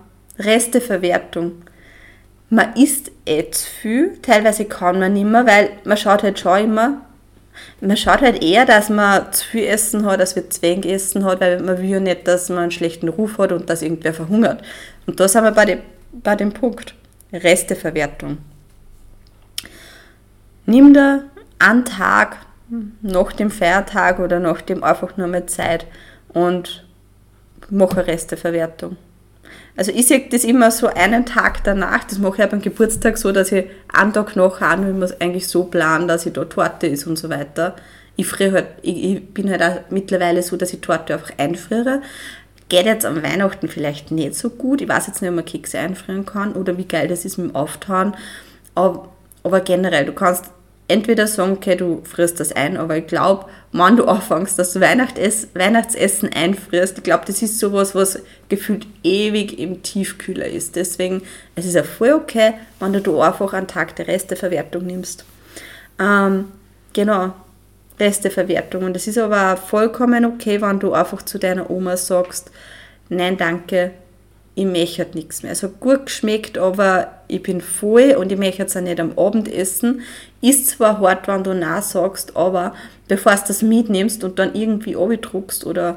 Resteverwertung. 0.44 1.62
Man 2.50 2.74
isst 2.74 3.10
eh 3.24 3.50
zu 3.50 3.66
viel, 3.66 4.18
teilweise 4.20 4.66
kann 4.66 4.98
man 4.98 5.14
nicht 5.14 5.26
mehr, 5.26 5.46
weil 5.46 5.70
man 5.84 5.96
schaut 5.96 6.22
halt 6.22 6.38
schon 6.38 6.64
immer, 6.64 7.00
man 7.80 7.96
schaut 7.96 8.20
halt 8.20 8.42
eher, 8.42 8.66
dass 8.66 8.88
man 8.88 9.32
zu 9.32 9.44
viel 9.46 9.64
Essen 9.64 10.04
hat, 10.04 10.20
als 10.20 10.36
wir 10.36 10.48
zu 10.48 10.62
wenig 10.62 10.86
Essen 10.86 11.24
hat, 11.24 11.40
weil 11.40 11.60
man 11.60 11.78
will 11.78 11.88
ja 11.88 12.00
nicht, 12.00 12.26
dass 12.26 12.48
man 12.48 12.58
einen 12.58 12.70
schlechten 12.70 13.08
Ruf 13.08 13.38
hat 13.38 13.52
und 13.52 13.68
dass 13.68 13.82
irgendwer 13.82 14.14
verhungert. 14.14 14.62
Und 15.06 15.20
da 15.20 15.28
sind 15.28 15.44
wir 15.44 15.52
bei 15.52 15.64
dem, 15.64 15.80
bei 16.12 16.36
dem 16.36 16.52
Punkt. 16.52 16.94
Resteverwertung. 17.32 18.38
Nimm 20.66 20.92
dir 20.92 21.24
einen 21.58 21.84
Tag 21.84 22.36
nach 23.00 23.32
dem 23.32 23.50
Feiertag 23.50 24.18
oder 24.18 24.38
nach 24.38 24.60
dem 24.60 24.84
einfach 24.84 25.16
nur 25.16 25.26
mal 25.28 25.46
Zeit 25.46 25.86
und 26.28 26.84
mache 27.70 28.06
Resteverwertung. 28.06 28.96
Also 29.76 29.92
ich 29.92 30.06
sehe 30.06 30.28
das 30.30 30.44
immer 30.44 30.70
so 30.70 30.88
einen 30.88 31.24
Tag 31.24 31.64
danach, 31.64 32.04
das 32.04 32.18
mache 32.18 32.42
ich 32.42 32.48
beim 32.48 32.60
Geburtstag 32.60 33.16
so, 33.16 33.32
dass 33.32 33.52
ich 33.52 33.64
einen 33.92 34.12
Tag 34.12 34.36
nachher 34.36 34.68
an, 34.68 34.86
wenn 34.86 34.98
wir 34.98 35.06
es 35.06 35.20
eigentlich 35.20 35.48
so 35.48 35.64
planen, 35.64 36.08
dass 36.08 36.26
ich 36.26 36.32
da 36.32 36.44
Torte 36.44 36.86
ist 36.86 37.06
und 37.06 37.16
so 37.16 37.30
weiter. 37.30 37.76
Ich 38.16 38.26
friere 38.26 38.52
halt, 38.52 38.66
ich, 38.82 39.04
ich 39.04 39.34
bin 39.34 39.50
halt 39.50 39.62
auch 39.62 39.80
mittlerweile 39.90 40.42
so, 40.42 40.56
dass 40.56 40.72
ich 40.72 40.80
Torte 40.80 41.14
einfach 41.14 41.32
einfriere. 41.38 42.02
Geht 42.68 42.86
jetzt 42.86 43.06
am 43.06 43.22
Weihnachten 43.22 43.68
vielleicht 43.68 44.10
nicht 44.10 44.34
so 44.34 44.50
gut. 44.50 44.80
Ich 44.80 44.88
weiß 44.88 45.06
jetzt 45.06 45.22
nicht, 45.22 45.30
ob 45.30 45.36
man 45.36 45.44
Kekse 45.44 45.78
einfrieren 45.78 46.26
kann 46.26 46.52
oder 46.52 46.76
wie 46.76 46.84
geil 46.84 47.08
das 47.08 47.24
ist 47.24 47.38
mit 47.38 47.50
dem 47.50 47.56
Auftauen. 47.56 48.14
Aber, 48.74 49.08
aber 49.42 49.60
generell, 49.60 50.04
du 50.04 50.12
kannst 50.12 50.46
entweder 50.92 51.26
sagen, 51.26 51.52
okay, 51.52 51.74
du 51.76 52.02
frisst 52.04 52.38
das 52.38 52.52
ein, 52.52 52.76
aber 52.76 52.98
ich 52.98 53.06
glaube, 53.06 53.46
wenn 53.72 53.96
du 53.96 54.04
anfängst, 54.04 54.58
dass 54.58 54.72
du 54.72 54.80
Weihnachtsessen 54.80 56.32
einfrierst, 56.32 56.98
ich 56.98 57.04
glaube, 57.04 57.24
das 57.26 57.40
ist 57.40 57.58
sowas, 57.58 57.94
was 57.94 58.20
gefühlt 58.48 58.86
ewig 59.02 59.58
im 59.58 59.82
Tiefkühler 59.82 60.46
ist. 60.46 60.76
Deswegen, 60.76 61.22
es 61.54 61.64
ist 61.64 61.74
ja 61.74 61.82
voll 61.82 62.12
okay, 62.12 62.54
wenn 62.78 62.92
du 62.92 63.00
da 63.00 63.28
einfach 63.28 63.54
einen 63.54 63.66
Tag 63.66 63.96
der 63.96 64.08
Resteverwertung 64.08 64.84
nimmst. 64.84 65.24
Ähm, 65.98 66.48
genau, 66.92 67.32
Resteverwertung. 67.98 68.84
Und 68.84 68.96
es 68.96 69.06
ist 69.06 69.18
aber 69.18 69.56
vollkommen 69.56 70.26
okay, 70.26 70.60
wenn 70.60 70.78
du 70.78 70.92
einfach 70.92 71.22
zu 71.22 71.38
deiner 71.38 71.70
Oma 71.70 71.96
sagst, 71.96 72.50
nein, 73.08 73.38
danke, 73.38 73.92
ich 74.54 74.66
möchte 74.66 75.04
halt 75.04 75.14
nichts 75.14 75.42
mehr. 75.42 75.52
Es 75.52 75.62
hat 75.62 75.80
gut 75.80 76.06
geschmeckt, 76.06 76.58
aber 76.58 77.12
ich 77.28 77.42
bin 77.42 77.60
voll 77.60 78.14
und 78.18 78.30
ich 78.30 78.38
möchte 78.38 78.62
jetzt 78.62 78.76
auch 78.76 78.82
nicht 78.82 79.00
am 79.00 79.18
Abend 79.18 79.50
essen. 79.50 80.02
Ist 80.42 80.68
zwar 80.68 81.00
hart, 81.00 81.26
wenn 81.26 81.42
du 81.42 81.54
Nein 81.54 81.82
sagst, 81.82 82.36
aber 82.36 82.74
bevor 83.08 83.34
du 83.34 83.40
das 83.48 83.62
mitnimmst 83.62 84.24
und 84.24 84.38
dann 84.38 84.54
irgendwie 84.54 84.96
abdruckst 84.96 85.64
oder 85.64 85.96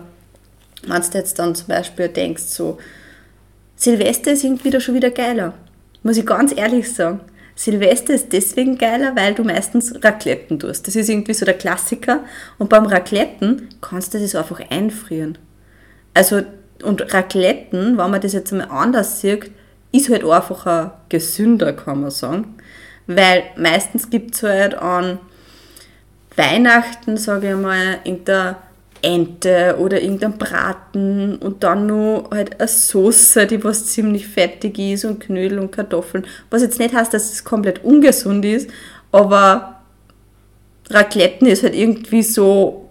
wenn 0.87 1.01
du 1.01 1.17
jetzt 1.17 1.39
dann 1.39 1.55
zum 1.55 1.67
Beispiel 1.67 2.07
denkst, 2.07 2.43
so, 2.43 2.77
Silvester 3.75 4.31
ist 4.31 4.43
irgendwie 4.43 4.69
da 4.69 4.79
schon 4.79 4.95
wieder 4.95 5.11
geiler. 5.11 5.53
Muss 6.03 6.17
ich 6.17 6.25
ganz 6.25 6.55
ehrlich 6.55 6.93
sagen. 6.93 7.19
Silvester 7.55 8.13
ist 8.13 8.31
deswegen 8.31 8.77
geiler, 8.77 9.15
weil 9.15 9.33
du 9.33 9.43
meistens 9.43 10.03
Racletten 10.03 10.59
tust. 10.59 10.87
Das 10.87 10.95
ist 10.95 11.09
irgendwie 11.09 11.33
so 11.33 11.45
der 11.45 11.55
Klassiker. 11.57 12.23
Und 12.57 12.69
beim 12.69 12.85
Racletten 12.85 13.69
kannst 13.81 14.13
du 14.13 14.19
das 14.19 14.35
einfach 14.35 14.61
einfrieren. 14.69 15.37
Also 16.13 16.43
und 16.83 17.13
Racletten, 17.13 17.97
wenn 17.97 18.11
man 18.11 18.21
das 18.21 18.33
jetzt 18.33 18.51
mal 18.51 18.65
anders 18.65 19.21
sieht, 19.21 19.51
ist 19.91 20.09
halt 20.09 20.23
einfacher 20.23 20.99
gesünder, 21.09 21.73
kann 21.73 22.01
man 22.01 22.11
sagen. 22.11 22.55
Weil 23.07 23.43
meistens 23.55 24.09
gibt 24.09 24.35
es 24.35 24.43
halt 24.43 24.75
an 24.75 25.19
Weihnachten, 26.35 27.17
sage 27.17 27.51
ich 27.51 27.55
mal, 27.55 27.99
irgendeine 28.03 28.57
Ente 29.01 29.75
oder 29.79 30.01
irgendein 30.01 30.37
Braten 30.37 31.35
und 31.37 31.63
dann 31.63 31.85
noch 31.85 32.29
halt 32.31 32.59
eine 32.59 32.67
Soße, 32.67 33.45
die 33.45 33.63
was 33.63 33.85
ziemlich 33.85 34.27
fettig 34.27 34.79
ist 34.79 35.05
und 35.05 35.19
Knödel 35.19 35.59
und 35.59 35.71
Kartoffeln. 35.71 36.25
Was 36.49 36.63
jetzt 36.63 36.79
nicht 36.79 36.95
heißt, 36.95 37.13
dass 37.13 37.31
es 37.31 37.43
komplett 37.43 37.83
ungesund 37.83 38.43
ist, 38.45 38.69
aber 39.11 39.81
Racletten 40.89 41.47
ist 41.47 41.63
halt 41.63 41.75
irgendwie 41.75 42.23
so 42.23 42.84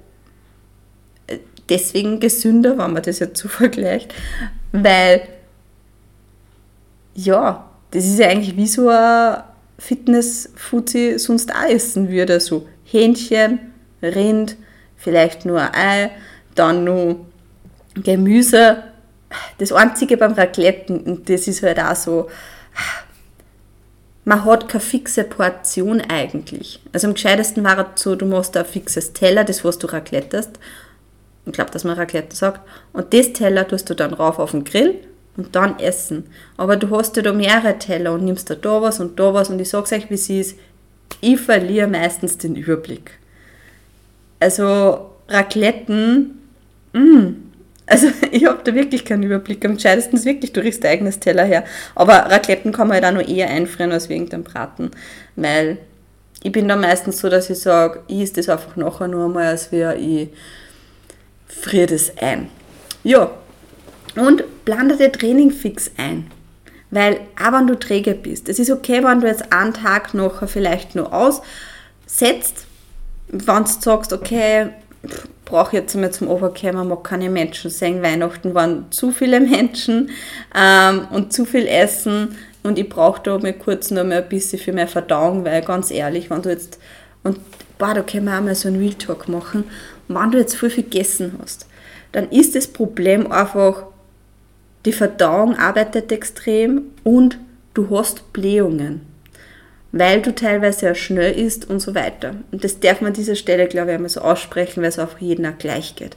deswegen 1.69 2.21
gesünder, 2.21 2.79
wenn 2.79 2.93
man 2.93 3.03
das 3.03 3.19
jetzt 3.19 3.41
so 3.41 3.49
vergleicht, 3.49 4.15
weil 4.73 5.23
ja, 7.15 7.71
das 7.91 8.05
ist 8.05 8.19
ja 8.19 8.29
eigentlich 8.29 8.57
wie 8.57 8.67
so 8.67 8.89
ein 8.89 9.43
Fitness-Food 9.79 10.89
sie 10.89 11.19
sonst 11.19 11.55
auch 11.55 11.69
essen 11.69 12.09
würde. 12.09 12.41
So 12.41 12.67
Hähnchen, 12.85 13.61
Rind, 14.03 14.57
vielleicht 14.97 15.45
nur 15.45 15.61
ein 15.61 15.75
Ei, 15.75 16.11
dann 16.55 16.85
nur 16.85 17.25
Gemüse. 17.95 18.83
Das 19.59 19.73
Einzige 19.73 20.17
beim 20.17 20.33
Racletten, 20.33 21.01
und 21.01 21.29
das 21.29 21.49
ist 21.49 21.63
halt 21.63 21.81
auch 21.81 21.97
so, 21.97 22.29
man 24.25 24.45
hat 24.45 24.69
keine 24.69 24.81
fixe 24.81 25.25
Portion 25.25 26.01
eigentlich. 26.01 26.81
Also 26.93 27.09
am 27.09 27.15
gescheitesten 27.15 27.63
war 27.65 27.93
es 27.95 28.03
so, 28.03 28.17
du 28.17 28.27
machst 28.27 28.57
ein 28.57 28.65
fixes 28.65 29.13
Teller, 29.13 29.45
das 29.45 29.65
was 29.65 29.79
du 29.79 29.87
raclettest, 29.87 30.59
ich 31.47 31.53
glaube, 31.53 31.71
dass 31.71 31.85
man 31.85 31.97
Raclette 31.97 32.35
sagt. 32.35 32.61
Und 32.93 33.13
das 33.13 33.33
Teller 33.33 33.67
tust 33.69 33.89
du 33.91 33.95
dann 33.95 34.15
rauf 34.15 34.39
auf 34.39 34.53
den 34.53 34.65
Grill 34.65 34.97
und 35.37 35.55
dann 35.55 35.79
essen. 35.79 36.27
Aber 36.57 36.77
du 36.77 36.91
hast 36.97 37.17
ja 37.17 37.23
da 37.23 37.33
mehrere 37.33 37.79
Teller 37.79 38.13
und 38.13 38.25
nimmst 38.25 38.49
da, 38.51 38.55
da 38.55 38.81
was 38.81 39.01
und 39.01 39.19
da 39.19 39.35
was 39.35 39.51
und 39.51 39.61
ich 39.61 39.69
sag's 39.69 39.93
euch, 39.93 40.09
wie 40.11 40.15
es 40.15 40.31
ist, 40.31 40.59
ich 41.21 41.41
verliere 41.41 41.87
meistens 41.87 42.39
den 42.39 42.57
Überblick. 42.57 43.19
Also 44.41 45.11
Racletten, 45.29 46.39
mh, 46.93 47.01
mm, 47.01 47.37
also 47.87 48.09
ich 48.31 48.47
habe 48.47 48.61
da 48.65 48.75
wirklich 48.75 49.05
keinen 49.05 49.23
Überblick. 49.23 49.65
Am 49.65 49.75
gescheitesten 49.75 50.19
ist 50.19 50.25
wirklich, 50.25 50.53
du 50.53 50.63
riechst 50.63 50.85
dein 50.85 50.93
eigenes 50.93 51.21
Teller 51.21 51.45
her. 51.45 51.65
Aber 51.95 52.15
Racletten 52.15 52.73
kann 52.73 52.89
man 52.89 53.03
halt 53.03 53.05
auch 53.05 53.21
noch 53.21 53.29
eher 53.29 53.49
einfrieren 53.49 53.93
als 53.93 54.09
wegen 54.09 54.29
dem 54.29 54.45
Braten, 54.45 54.91
weil 55.37 55.79
ich 56.43 56.53
bin 56.53 56.69
da 56.69 56.77
meistens 56.77 57.21
so, 57.21 57.31
dass 57.31 57.49
ich 57.49 57.59
sage, 57.59 58.01
ich 58.07 58.21
esse 58.21 58.35
das 58.35 58.51
einfach 58.51 58.77
nachher 58.77 59.09
nur 59.09 59.25
einmal, 59.25 59.47
als 59.47 59.73
wäre 59.73 59.97
ich 59.97 60.29
frier 61.47 61.87
das 61.87 62.17
ein. 62.19 62.49
Ja, 63.03 63.31
und 64.17 64.45
plane 64.65 64.97
dir 64.97 65.13
Training 65.13 65.51
fix 65.51 65.91
ein. 65.97 66.31
Weil 66.91 67.21
auch 67.43 67.53
wenn 67.53 67.67
du 67.67 67.79
träge 67.79 68.15
bist, 68.15 68.49
es 68.49 68.59
ist 68.59 68.71
okay, 68.71 69.03
wenn 69.03 69.21
du 69.21 69.27
jetzt 69.27 69.53
einen 69.53 69.75
Tag 69.75 70.15
nachher 70.15 70.47
vielleicht 70.47 70.95
nur 70.95 71.13
aussetzt, 71.13 72.67
wenn 73.29 73.65
du 73.65 73.71
sagst, 73.81 74.13
okay, 74.13 74.71
brauche 75.45 75.77
jetzt 75.77 75.95
einmal 75.95 76.13
zum 76.13 76.29
Overkämmer, 76.29 76.85
mag 76.85 77.05
keine 77.05 77.29
Menschen 77.29 77.71
sehen, 77.71 78.03
Weihnachten 78.03 78.55
waren 78.55 78.87
zu 78.91 79.11
viele 79.11 79.41
Menschen 79.41 80.11
ähm, 80.55 81.07
und 81.11 81.33
zu 81.33 81.45
viel 81.45 81.67
Essen 81.67 82.37
und 82.63 82.79
ich 82.79 82.89
brauche 82.89 83.21
da 83.23 83.39
mal 83.39 83.53
kurz 83.53 83.91
noch 83.91 84.05
mal 84.05 84.23
ein 84.23 84.29
bisschen 84.29 84.59
für 84.59 84.73
mehr 84.73 84.89
Verdauung, 84.89 85.45
weil 85.45 85.63
ganz 85.63 85.91
ehrlich, 85.91 86.31
wenn 86.31 86.43
du 86.43 86.51
jetzt, 86.51 86.79
und 87.23 87.39
boah, 87.79 87.93
da 87.93 88.03
können 88.03 88.27
wir 88.27 88.39
auch 88.39 88.43
mal 88.43 88.55
so 88.55 88.69
einen 88.69 88.79
Real 88.79 88.95
Talk 88.95 89.29
machen, 89.29 89.65
wenn 90.09 90.31
du 90.31 90.39
jetzt 90.39 90.57
viel, 90.57 90.71
viel 90.71 90.85
gegessen 90.85 91.39
hast, 91.41 91.67
dann 92.13 92.31
ist 92.31 92.55
das 92.55 92.67
Problem 92.67 93.31
einfach, 93.31 93.87
die 94.85 94.93
Verdauung 94.93 95.57
arbeitet 95.57 96.13
extrem 96.13 96.83
und 97.03 97.39
du 97.73 97.91
hast 97.91 98.33
Blähungen, 98.33 99.01
weil 99.93 100.23
du 100.23 100.35
teilweise 100.35 100.87
ja 100.87 100.95
schnell 100.95 101.33
isst 101.39 101.69
und 101.69 101.81
so 101.81 101.95
weiter. 101.95 102.37
Und 102.53 102.65
das 102.65 102.81
darf 102.81 103.01
man 103.01 103.09
an 103.09 103.15
dieser 103.15 103.35
Stelle, 103.35 103.67
glaube 103.67 103.91
ich, 103.91 103.95
einmal 103.97 104.11
so 104.11 104.21
aussprechen, 104.21 104.83
weil 104.83 104.91
es 104.91 104.99
auf 104.99 105.21
jeden 105.21 105.47
auch 105.47 105.59
gleich 105.59 105.97
geht. 105.97 106.17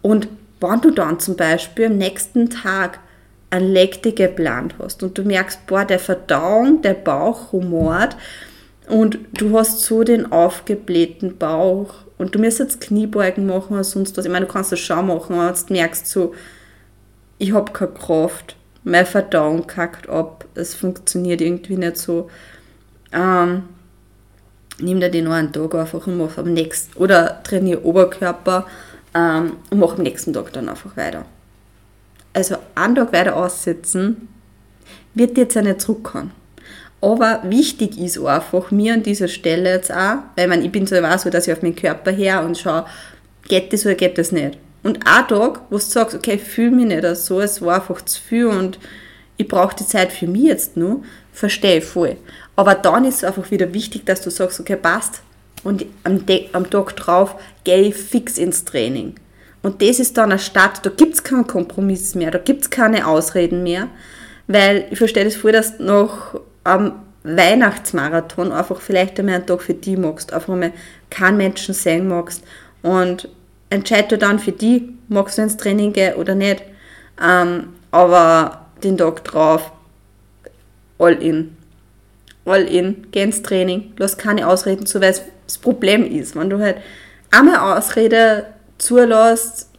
Und 0.00 0.28
wenn 0.60 0.80
du 0.80 0.90
dann 0.90 1.18
zum 1.20 1.36
Beispiel 1.36 1.86
am 1.86 1.98
nächsten 1.98 2.48
Tag 2.48 3.00
ein 3.50 3.68
Lekte 3.68 4.12
geplant 4.12 4.74
hast 4.78 5.02
und 5.02 5.16
du 5.18 5.22
merkst, 5.22 5.66
boah, 5.66 5.84
der 5.84 5.98
Verdauung, 5.98 6.82
der 6.82 6.94
Bauch 6.94 7.52
rumort 7.52 8.16
und 8.88 9.18
du 9.32 9.56
hast 9.56 9.80
so 9.80 10.04
den 10.04 10.30
aufgeblähten 10.30 11.38
Bauch 11.38 11.94
und 12.18 12.34
du 12.34 12.38
musst 12.38 12.58
jetzt 12.58 12.80
Kniebeugen 12.80 13.46
machen 13.46 13.74
oder 13.74 13.84
sonst 13.84 14.16
was. 14.16 14.24
Ich 14.24 14.30
meine, 14.30 14.46
du 14.46 14.52
kannst 14.52 14.72
das 14.72 14.80
schon 14.80 15.06
machen, 15.06 15.36
aber 15.36 15.56
du 15.56 15.72
merkst 15.72 16.06
so, 16.06 16.34
ich 17.38 17.52
habe 17.52 17.72
keine 17.72 17.92
Kraft, 17.92 18.56
meine 18.84 19.06
Verdauung 19.06 19.66
kackt 19.66 20.08
ab, 20.08 20.44
es 20.54 20.74
funktioniert 20.74 21.40
irgendwie 21.40 21.76
nicht 21.76 21.96
so. 21.96 22.30
Ähm, 23.12 23.64
nimm 24.78 25.00
dir 25.00 25.10
den 25.10 25.28
einen 25.28 25.52
Tag 25.52 25.74
einfach 25.74 26.06
und 26.06 26.18
mach 26.18 26.36
am 26.36 26.52
nächsten, 26.52 26.96
oder 26.98 27.42
trainiere 27.42 27.84
Oberkörper 27.84 28.66
ähm, 29.14 29.56
und 29.70 29.78
mach 29.78 29.96
am 29.96 30.02
nächsten 30.02 30.32
Tag 30.32 30.52
dann 30.52 30.68
einfach 30.68 30.96
weiter. 30.96 31.24
Also 32.34 32.56
einen 32.74 32.96
Tag 32.96 33.12
weiter 33.12 33.36
aussitzen, 33.36 34.28
wird 35.14 35.36
dir 35.36 35.42
jetzt 35.42 35.54
ja 35.54 35.62
nicht 35.62 35.80
zurückkommen. 35.80 36.32
Aber 37.04 37.42
wichtig 37.44 37.98
ist 37.98 38.18
einfach 38.18 38.70
mir 38.70 38.94
an 38.94 39.02
dieser 39.02 39.28
Stelle 39.28 39.70
jetzt 39.70 39.92
auch, 39.92 40.20
weil 40.36 40.48
meine, 40.48 40.64
ich 40.64 40.72
bin 40.72 40.86
so 40.86 40.96
immer 40.96 41.18
so, 41.18 41.28
dass 41.28 41.46
ich 41.46 41.52
auf 41.52 41.60
meinen 41.60 41.76
Körper 41.76 42.10
her 42.10 42.42
und 42.42 42.56
schaue, 42.56 42.86
geht 43.46 43.74
das 43.74 43.84
oder 43.84 43.94
geht 43.94 44.16
das 44.16 44.32
nicht. 44.32 44.56
Und 44.82 45.00
ein 45.06 45.28
Tag, 45.28 45.60
wo 45.68 45.76
du 45.76 45.82
sagst, 45.82 46.14
okay, 46.14 46.36
ich 46.36 46.42
fühle 46.42 46.70
mich 46.70 46.86
nicht 46.86 47.16
so, 47.16 47.42
es 47.42 47.60
war 47.60 47.74
einfach 47.74 48.00
zu 48.00 48.18
viel 48.22 48.46
und 48.46 48.78
ich 49.36 49.46
brauche 49.46 49.76
die 49.76 49.86
Zeit 49.86 50.12
für 50.12 50.26
mich 50.26 50.44
jetzt 50.44 50.78
nur, 50.78 51.02
verstehe 51.30 51.78
ich 51.78 51.84
voll. 51.84 52.16
Aber 52.56 52.74
dann 52.74 53.04
ist 53.04 53.16
es 53.16 53.24
einfach 53.24 53.50
wieder 53.50 53.74
wichtig, 53.74 54.06
dass 54.06 54.22
du 54.22 54.30
sagst, 54.30 54.58
okay, 54.58 54.76
passt. 54.76 55.20
Und 55.62 55.84
am, 56.04 56.24
am 56.54 56.70
Tag 56.70 56.96
drauf 56.96 57.34
gehe 57.64 57.82
ich 57.82 57.96
fix 57.96 58.38
ins 58.38 58.64
Training. 58.64 59.16
Und 59.62 59.82
das 59.82 60.00
ist 60.00 60.16
dann 60.16 60.32
eine 60.32 60.38
Stadt, 60.38 60.80
da 60.86 60.88
gibt 60.88 61.16
es 61.16 61.22
keinen 61.22 61.46
Kompromiss 61.46 62.14
mehr, 62.14 62.30
da 62.30 62.38
gibt 62.38 62.62
es 62.62 62.70
keine 62.70 63.06
Ausreden 63.06 63.62
mehr, 63.62 63.88
weil 64.46 64.86
ich 64.90 64.96
verstehe 64.96 65.24
das 65.24 65.36
voll, 65.36 65.52
dass 65.52 65.78
noch 65.78 66.40
am 66.64 67.02
Weihnachtsmarathon 67.22 68.52
einfach 68.52 68.80
vielleicht 68.80 69.18
einmal 69.18 69.36
einen 69.36 69.46
Tag 69.46 69.62
für 69.62 69.74
die 69.74 69.96
magst, 69.96 70.32
einfach 70.32 70.54
mal 70.54 70.72
keinen 71.10 71.38
Menschen 71.38 71.74
sehen 71.74 72.08
magst 72.08 72.42
und 72.82 73.28
entscheide 73.70 74.18
dann 74.18 74.38
für 74.38 74.52
die, 74.52 74.94
magst 75.08 75.38
du 75.38 75.42
ins 75.42 75.56
Training 75.56 75.92
gehen 75.92 76.14
oder 76.14 76.34
nicht. 76.34 76.62
Ähm, 77.22 77.68
aber 77.90 78.66
den 78.82 78.98
Tag 78.98 79.24
drauf, 79.24 79.72
all 80.98 81.14
in. 81.14 81.56
All 82.44 82.62
in, 82.62 83.06
geh 83.10 83.22
ins 83.22 83.42
Training, 83.42 83.94
lass 83.96 84.18
keine 84.18 84.46
Ausreden 84.46 84.84
zu, 84.84 85.00
weil 85.00 85.14
das 85.46 85.58
Problem 85.58 86.04
ist, 86.04 86.36
wenn 86.36 86.50
du 86.50 86.58
halt 86.58 86.76
einmal 87.30 87.78
Ausrede 87.78 88.46
zulässt, 88.76 89.70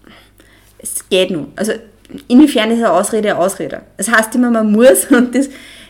es 0.80 1.08
geht 1.10 1.30
nur. 1.30 1.48
Also 1.56 1.74
inwiefern 2.28 2.72
ist 2.72 2.78
eine 2.78 2.92
Ausrede 2.92 3.32
eine 3.32 3.40
Ausrede? 3.40 3.82
Es 3.98 4.08
das 4.08 4.16
heißt 4.16 4.36
immer, 4.36 4.50
man 4.50 4.72
muss 4.72 5.06
und 5.12 5.36
das, 5.36 5.50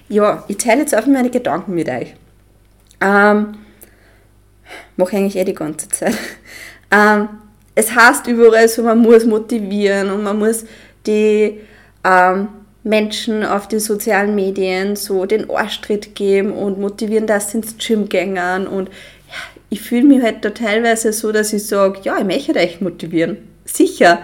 ja, 0.10 0.44
ich 0.48 0.58
teile 0.58 0.82
jetzt 0.82 0.94
einfach 0.94 1.12
meine 1.12 1.30
Gedanken 1.30 1.74
mit 1.74 1.90
euch. 1.90 2.16
Ähm, 3.02 3.56
mache 4.98 5.18
eigentlich 5.18 5.36
eh 5.36 5.44
die 5.44 5.54
ganze 5.54 5.90
Zeit. 5.90 6.16
Ähm, 6.92 7.30
es 7.74 7.94
heißt 7.94 8.28
überall 8.28 8.70
so, 8.70 8.84
man 8.84 9.00
muss 9.00 9.26
motivieren 9.26 10.12
und 10.12 10.24
man 10.24 10.38
muss 10.38 10.66
die 11.08 11.60
ähm, 12.04 12.48
Menschen 12.84 13.44
auf 13.44 13.68
den 13.68 13.80
sozialen 13.80 14.36
Medien 14.36 14.96
so 14.96 15.26
den 15.26 15.50
Arschtritt 15.50 16.14
geben 16.14 16.54
und 16.54 16.80
motivieren, 16.80 17.26
dass 17.26 17.52
sie 17.52 17.58
ins 17.58 17.76
Gym 17.80 18.08
gängern 18.08 18.68
und 18.68 18.92
ich 19.70 19.82
fühle 19.82 20.04
mich 20.04 20.22
halt 20.22 20.46
da 20.46 20.52
teilweise 20.52 21.12
so, 21.12 21.32
dass 21.32 21.52
ich 21.52 21.66
sage, 21.66 22.00
ja, 22.04 22.18
ich 22.18 22.24
möchte 22.24 22.58
euch 22.58 22.82
motivieren. 22.82 23.38
Sicher. 23.66 24.20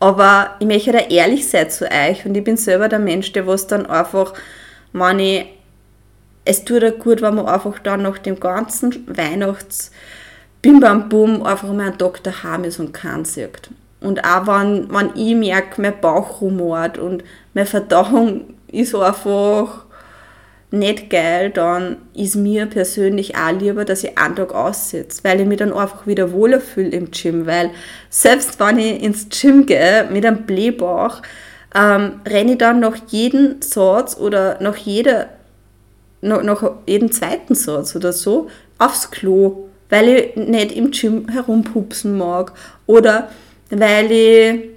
Aber 0.00 0.56
ich 0.58 0.66
möchte 0.66 0.92
da 0.92 0.98
ehrlich 0.98 1.48
sein 1.48 1.70
zu 1.70 1.84
euch 1.84 2.24
und 2.26 2.34
ich 2.34 2.44
bin 2.44 2.56
selber 2.56 2.88
der 2.88 2.98
Mensch, 2.98 3.32
der 3.32 3.46
was 3.46 3.66
dann 3.66 3.86
einfach, 3.86 4.34
ich, 5.18 5.46
es 6.44 6.64
tut 6.64 6.82
ja 6.82 6.90
gut, 6.90 7.22
wenn 7.22 7.34
man 7.34 7.46
einfach 7.46 7.78
dann 7.80 8.02
nach 8.02 8.18
dem 8.18 8.40
ganzen 8.40 9.06
Weihnachts 9.16 9.90
Bim 10.62 10.80
Bam 10.80 11.08
Bum 11.08 11.42
einfach 11.44 11.72
mal 11.72 11.88
einen 11.88 11.98
Tag 11.98 12.22
daheim 12.24 12.64
ist 12.64 12.80
und 12.80 12.92
keinen 12.92 13.24
sieht. 13.24 13.70
Und 14.00 14.24
auch 14.24 14.46
wenn, 14.46 14.92
wenn 14.92 15.10
ich 15.14 15.34
merke, 15.34 15.80
mein 15.80 16.00
Bauch 16.00 16.40
rumort 16.40 16.98
und 16.98 17.24
meine 17.54 17.66
Verdauung 17.66 18.54
ist 18.68 18.94
einfach 18.94 19.84
nicht 20.70 21.10
geil, 21.10 21.50
dann 21.50 21.98
ist 22.14 22.34
mir 22.34 22.66
persönlich 22.66 23.36
auch 23.36 23.52
lieber, 23.52 23.84
dass 23.84 24.02
ich 24.02 24.18
einen 24.18 24.34
Tag 24.34 24.52
aussetze, 24.52 25.22
weil 25.22 25.40
ich 25.40 25.46
mich 25.46 25.58
dann 25.58 25.72
einfach 25.72 26.06
wieder 26.06 26.32
wohler 26.32 26.60
fühle 26.60 26.90
im 26.90 27.10
Gym, 27.10 27.46
weil 27.46 27.70
selbst 28.10 28.58
wenn 28.58 28.78
ich 28.78 29.02
ins 29.02 29.28
Gym 29.28 29.66
gehe 29.66 30.08
mit 30.10 30.26
einem 30.26 30.44
Blähbauch, 30.46 31.22
ähm, 31.76 32.20
renne 32.26 32.52
ich 32.52 32.58
dann 32.58 32.80
nach 32.80 32.96
jedem 33.08 33.60
Satz 33.60 34.16
oder 34.16 34.58
nach 34.60 34.76
jeder 34.76 35.28
nach, 36.22 36.42
nach 36.42 36.70
jedem 36.86 37.12
zweiten 37.12 37.54
Satz 37.54 37.94
oder 37.94 38.12
so 38.12 38.48
aufs 38.78 39.10
Klo, 39.10 39.68
weil 39.90 40.08
ich 40.08 40.36
nicht 40.36 40.72
im 40.72 40.90
Gym 40.90 41.28
herumpupsen 41.28 42.16
mag 42.16 42.52
oder 42.86 43.28
weil 43.70 44.10
ich 44.10 44.70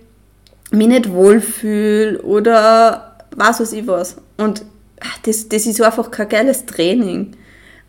mich 0.71 0.87
nicht 0.87 1.11
wohlfühle 1.11 2.21
oder 2.21 3.15
was 3.35 3.59
weiß 3.59 3.73
ich 3.73 3.87
was. 3.87 4.17
Und 4.37 4.63
das, 5.23 5.47
das 5.49 5.65
ist 5.65 5.81
einfach 5.81 6.11
kein 6.11 6.29
geiles 6.29 6.65
Training. 6.65 7.31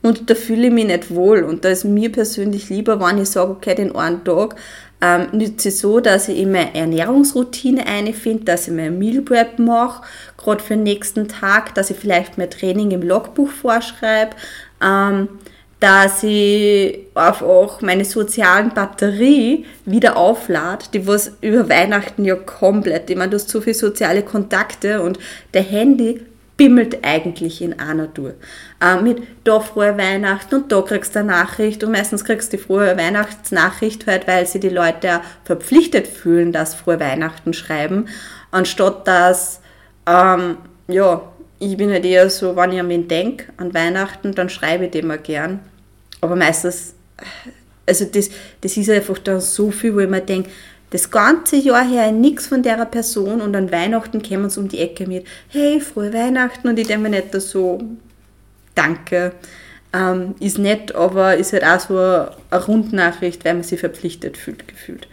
Und 0.02 0.30
da 0.30 0.34
fühle 0.34 0.68
ich 0.68 0.72
mich 0.72 0.86
nicht 0.86 1.14
wohl. 1.14 1.42
Und 1.42 1.64
da 1.64 1.68
ist 1.68 1.84
mir 1.84 2.10
persönlich 2.10 2.70
lieber, 2.70 3.00
wenn 3.00 3.18
ich 3.18 3.28
sage, 3.28 3.50
okay, 3.50 3.74
den 3.74 3.94
einen 3.94 4.24
Tag 4.24 4.56
ähm, 5.02 5.28
nütze 5.32 5.68
ich 5.68 5.78
so, 5.78 6.00
dass 6.00 6.28
ich 6.28 6.38
in 6.38 6.52
meine 6.52 6.74
Ernährungsroutine 6.74 7.86
einfinde, 7.86 8.44
dass 8.44 8.68
ich 8.68 8.74
mein 8.74 8.98
Meal 8.98 9.22
Prep 9.22 9.58
mache, 9.58 10.02
gerade 10.36 10.62
für 10.62 10.74
den 10.74 10.82
nächsten 10.82 11.28
Tag, 11.28 11.74
dass 11.74 11.90
ich 11.90 11.96
vielleicht 11.96 12.38
mein 12.38 12.50
Training 12.50 12.90
im 12.90 13.02
Logbuch 13.02 13.50
vorschreibe, 13.50 14.36
ähm, 14.82 15.28
dass 15.80 16.22
ich 16.22 17.06
einfach 17.14 17.80
meine 17.80 18.04
sozialen 18.04 18.74
Batterie 18.74 19.64
wieder 19.86 20.18
auflade, 20.18 20.84
die 20.92 21.06
was 21.06 21.32
über 21.40 21.70
Weihnachten 21.70 22.26
ja 22.26 22.34
komplett, 22.34 23.08
ich 23.08 23.16
meine, 23.16 23.30
du 23.30 23.36
hast 23.36 23.48
so 23.48 23.62
viele 23.62 23.74
soziale 23.74 24.22
Kontakte 24.22 25.00
und 25.00 25.18
der 25.54 25.62
Handy 25.62 26.20
bimmelt 26.60 26.98
eigentlich 27.06 27.62
in 27.62 27.80
einer 27.80 28.12
Tour. 28.12 28.34
Äh, 28.82 29.00
mit 29.00 29.22
da 29.44 29.60
frohe 29.60 29.96
Weihnachten 29.96 30.56
und 30.56 30.70
da 30.70 30.82
kriegst 30.82 31.14
du 31.14 31.20
eine 31.20 31.28
Nachricht 31.28 31.82
und 31.82 31.90
meistens 31.90 32.22
kriegst 32.22 32.52
du 32.52 32.58
die 32.58 32.62
frohe 32.62 32.98
Weihnachtsnachricht 32.98 34.06
halt, 34.06 34.28
weil 34.28 34.46
sie 34.46 34.60
die 34.60 34.68
Leute 34.68 35.22
verpflichtet 35.44 36.06
fühlen, 36.06 36.52
dass 36.52 36.74
frohe 36.74 37.00
Weihnachten 37.00 37.54
schreiben, 37.54 38.08
anstatt 38.50 39.08
dass, 39.08 39.62
ähm, 40.06 40.58
ja, 40.86 41.22
ich 41.60 41.78
bin 41.78 41.90
halt 41.90 42.04
eher 42.04 42.28
so, 42.28 42.54
wenn 42.56 42.72
ich 42.72 42.80
an 42.80 42.90
wen 42.90 43.08
denke, 43.08 43.46
an 43.56 43.72
Weihnachten, 43.72 44.34
dann 44.34 44.50
schreibe 44.50 44.84
ich 44.84 44.90
dem 44.90 45.06
mal 45.06 45.16
gern. 45.16 45.60
Aber 46.20 46.36
meistens, 46.36 46.92
also 47.86 48.04
das, 48.04 48.28
das 48.60 48.76
ist 48.76 48.90
einfach 48.90 49.16
dann 49.16 49.40
so 49.40 49.70
viel, 49.70 49.94
wo 49.94 50.00
ich 50.00 50.10
mir 50.10 50.20
denke, 50.20 50.50
das 50.90 51.10
ganze 51.10 51.56
Jahr 51.56 51.88
her 51.88 52.10
nichts 52.10 52.48
von 52.48 52.62
der 52.62 52.84
Person 52.84 53.40
und 53.40 53.54
an 53.54 53.70
Weihnachten 53.70 54.22
kommen 54.22 54.50
sie 54.50 54.60
um 54.60 54.68
die 54.68 54.80
Ecke 54.80 55.06
mit, 55.06 55.26
hey, 55.48 55.80
frohe 55.80 56.12
Weihnachten 56.12 56.68
und 56.68 56.78
ich 56.78 56.88
denke 56.88 57.08
mir 57.08 57.10
nicht 57.10 57.32
so, 57.32 57.80
danke, 58.74 59.32
ähm, 59.92 60.34
ist 60.40 60.58
nett, 60.58 60.94
aber 60.94 61.36
ist 61.36 61.52
halt 61.52 61.64
auch 61.64 61.80
so 61.80 61.96
eine 61.96 62.64
Rundnachricht, 62.66 63.44
weil 63.44 63.54
man 63.54 63.62
sich 63.62 63.80
verpflichtet 63.80 64.36
fühlt, 64.36 64.66
gefühlt. 64.66 65.06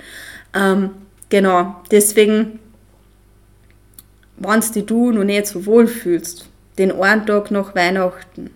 Ähm, 0.56 0.92
genau, 1.30 1.76
deswegen, 1.92 2.60
wenn 4.38 4.62
du 4.86 5.12
noch 5.12 5.24
nicht 5.24 5.48
so 5.48 5.66
wohl 5.66 5.88
fühlst, 5.88 6.48
den 6.78 6.92
einen 6.92 7.26
Tag 7.26 7.52
nach 7.52 7.76
Weihnachten, 7.76 8.50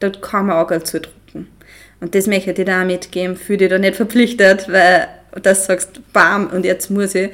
dort 0.00 0.22
kann 0.22 0.46
man 0.46 0.56
auch 0.56 0.82
zudrücken. 0.82 1.48
Und 2.00 2.14
das 2.14 2.26
möchte 2.26 2.50
ich 2.50 2.56
dir 2.56 2.64
da 2.64 2.84
mitgeben, 2.84 3.36
fühle 3.36 3.58
dich 3.58 3.70
da 3.70 3.78
nicht 3.78 3.96
verpflichtet, 3.96 4.70
weil 4.70 5.08
dass 5.40 5.62
du 5.62 5.66
sagst, 5.68 6.00
bam, 6.12 6.48
und 6.48 6.64
jetzt 6.64 6.90
muss 6.90 7.14
ich. 7.14 7.30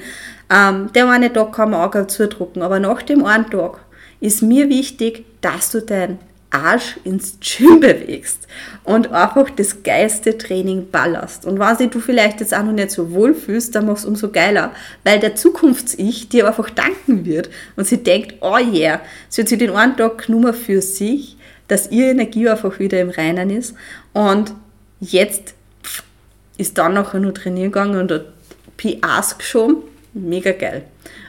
Ähm, 0.51 0.91
der 0.95 1.09
eine 1.09 1.33
Tag 1.33 1.53
kann 1.53 1.71
man 1.71 1.81
auch 1.81 2.07
zudrucken, 2.07 2.63
aber 2.63 2.81
nach 2.81 3.03
dem 3.03 3.25
einen 3.25 3.51
Tag 3.51 3.81
ist 4.21 4.43
mir 4.43 4.69
wichtig, 4.69 5.25
dass 5.41 5.71
du 5.71 5.83
deinen 5.83 6.19
Arsch 6.51 6.97
ins 7.05 7.39
Gym 7.41 7.81
bewegst 7.81 8.47
und 8.85 9.13
einfach 9.13 9.51
das 9.51 9.83
geilste 9.83 10.39
Training 10.39 10.91
ballerst. 10.91 11.45
Und 11.45 11.59
wenn 11.59 11.91
du 11.91 12.01
vielleicht 12.01 12.41
jetzt 12.41 12.55
auch 12.55 12.63
noch 12.63 12.73
nicht 12.73 12.91
so 12.91 13.13
wohl 13.13 13.35
fühlst, 13.35 13.75
dann 13.75 13.87
machst 13.87 14.05
du 14.05 14.09
umso 14.09 14.31
geiler, 14.31 14.73
weil 15.05 15.21
der 15.21 15.35
Zukunfts-Ich 15.35 16.29
dir 16.29 16.47
einfach 16.49 16.71
danken 16.71 17.27
wird 17.27 17.51
und 17.77 17.87
sie 17.87 18.03
denkt, 18.03 18.37
oh 18.41 18.57
yeah, 18.57 19.01
sie 19.29 19.43
hat 19.43 19.49
sich 19.49 19.59
den 19.59 19.71
einen 19.71 19.97
Tag 19.97 20.27
genommen 20.27 20.55
für 20.55 20.81
sich, 20.81 21.37
dass 21.69 21.91
ihre 21.91 22.11
Energie 22.11 22.49
einfach 22.49 22.79
wieder 22.79 22.99
im 23.01 23.11
Reinen 23.11 23.51
ist 23.51 23.75
und 24.15 24.55
jetzt 25.01 25.55
ist 26.59 26.77
dann 26.77 26.95
nachher 26.95 27.21
nur 27.21 27.33
trainieren 27.33 27.73
gegangen 27.73 27.99
und 27.99 28.13
hat 28.13 28.27
PAs 28.77 29.39
geschoben. 29.39 29.77
Mega 30.13 30.53
geil. 30.53 30.83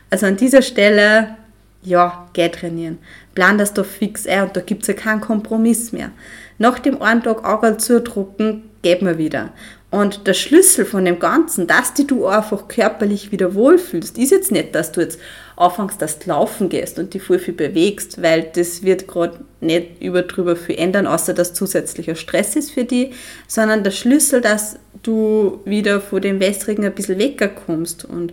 Also 0.10 0.26
an 0.26 0.36
dieser 0.36 0.62
Stelle, 0.62 1.38
ja, 1.84 2.28
geh 2.34 2.50
trainieren. 2.50 2.98
Plan 3.36 3.58
das 3.58 3.74
doch 3.74 3.86
fix 3.86 4.28
ein 4.28 4.44
und 4.44 4.58
da 4.58 4.62
gibt 4.62 4.82
es 4.82 4.88
ja 4.88 4.94
keinen 4.94 5.22
Kompromiss 5.22 5.92
mehr. 5.92 6.12
Nach 6.58 6.80
dem 6.80 7.02
einen 7.02 7.24
Tag 7.24 7.46
Auge 7.46 7.78
zudrucken, 7.78 8.64
geht 8.82 9.02
mir 9.02 9.18
wieder. 9.18 9.50
Und 9.92 10.28
der 10.28 10.36
Schlüssel 10.36 10.86
von 10.86 11.04
dem 11.04 11.18
Ganzen, 11.18 11.66
dass 11.66 11.96
du 11.96 12.28
einfach 12.28 12.68
körperlich 12.68 13.32
wieder 13.32 13.56
wohlfühlst, 13.56 14.20
ist 14.20 14.30
jetzt 14.30 14.52
nicht, 14.52 14.76
dass 14.76 14.92
du 14.92 15.02
jetzt 15.02 15.20
anfängst, 15.56 16.00
dass 16.00 16.20
du 16.20 16.30
laufen 16.30 16.70
gehst 16.70 17.00
und 17.00 17.14
dich 17.14 17.24
voll 17.24 17.40
viel 17.40 17.56
bewegst, 17.56 18.22
weil 18.22 18.44
das 18.54 18.84
wird 18.84 19.08
gerade 19.08 19.40
nicht 19.62 20.00
über 20.02 20.22
drüber 20.22 20.56
viel 20.56 20.78
ändern, 20.78 21.08
außer 21.08 21.34
dass 21.34 21.56
zusätzlicher 21.56 22.16
Stress 22.16 22.56
ist 22.56 22.72
für 22.72 22.84
dich, 22.84 23.16
sondern 23.48 23.84
der 23.84 23.92
Schlüssel, 23.92 24.42
dass 24.42 24.78
du 25.02 25.60
wieder 25.66 26.02
vor 26.02 26.22
dem 26.22 26.40
Wässrigen 26.40 26.86
ein 26.86 26.94
bisschen 26.94 27.18
wegkommst 27.18 28.06
und 28.06 28.32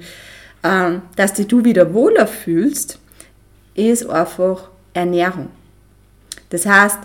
ähm, 0.63 1.03
dass 1.17 1.33
dich 1.33 1.47
du 1.47 1.65
wieder 1.65 1.95
wohler 1.95 2.27
fühlst, 2.27 2.99
ist 3.75 4.09
einfach 4.11 4.69
Ernährung. 4.93 5.49
Das 6.51 6.67
heißt, 6.67 6.99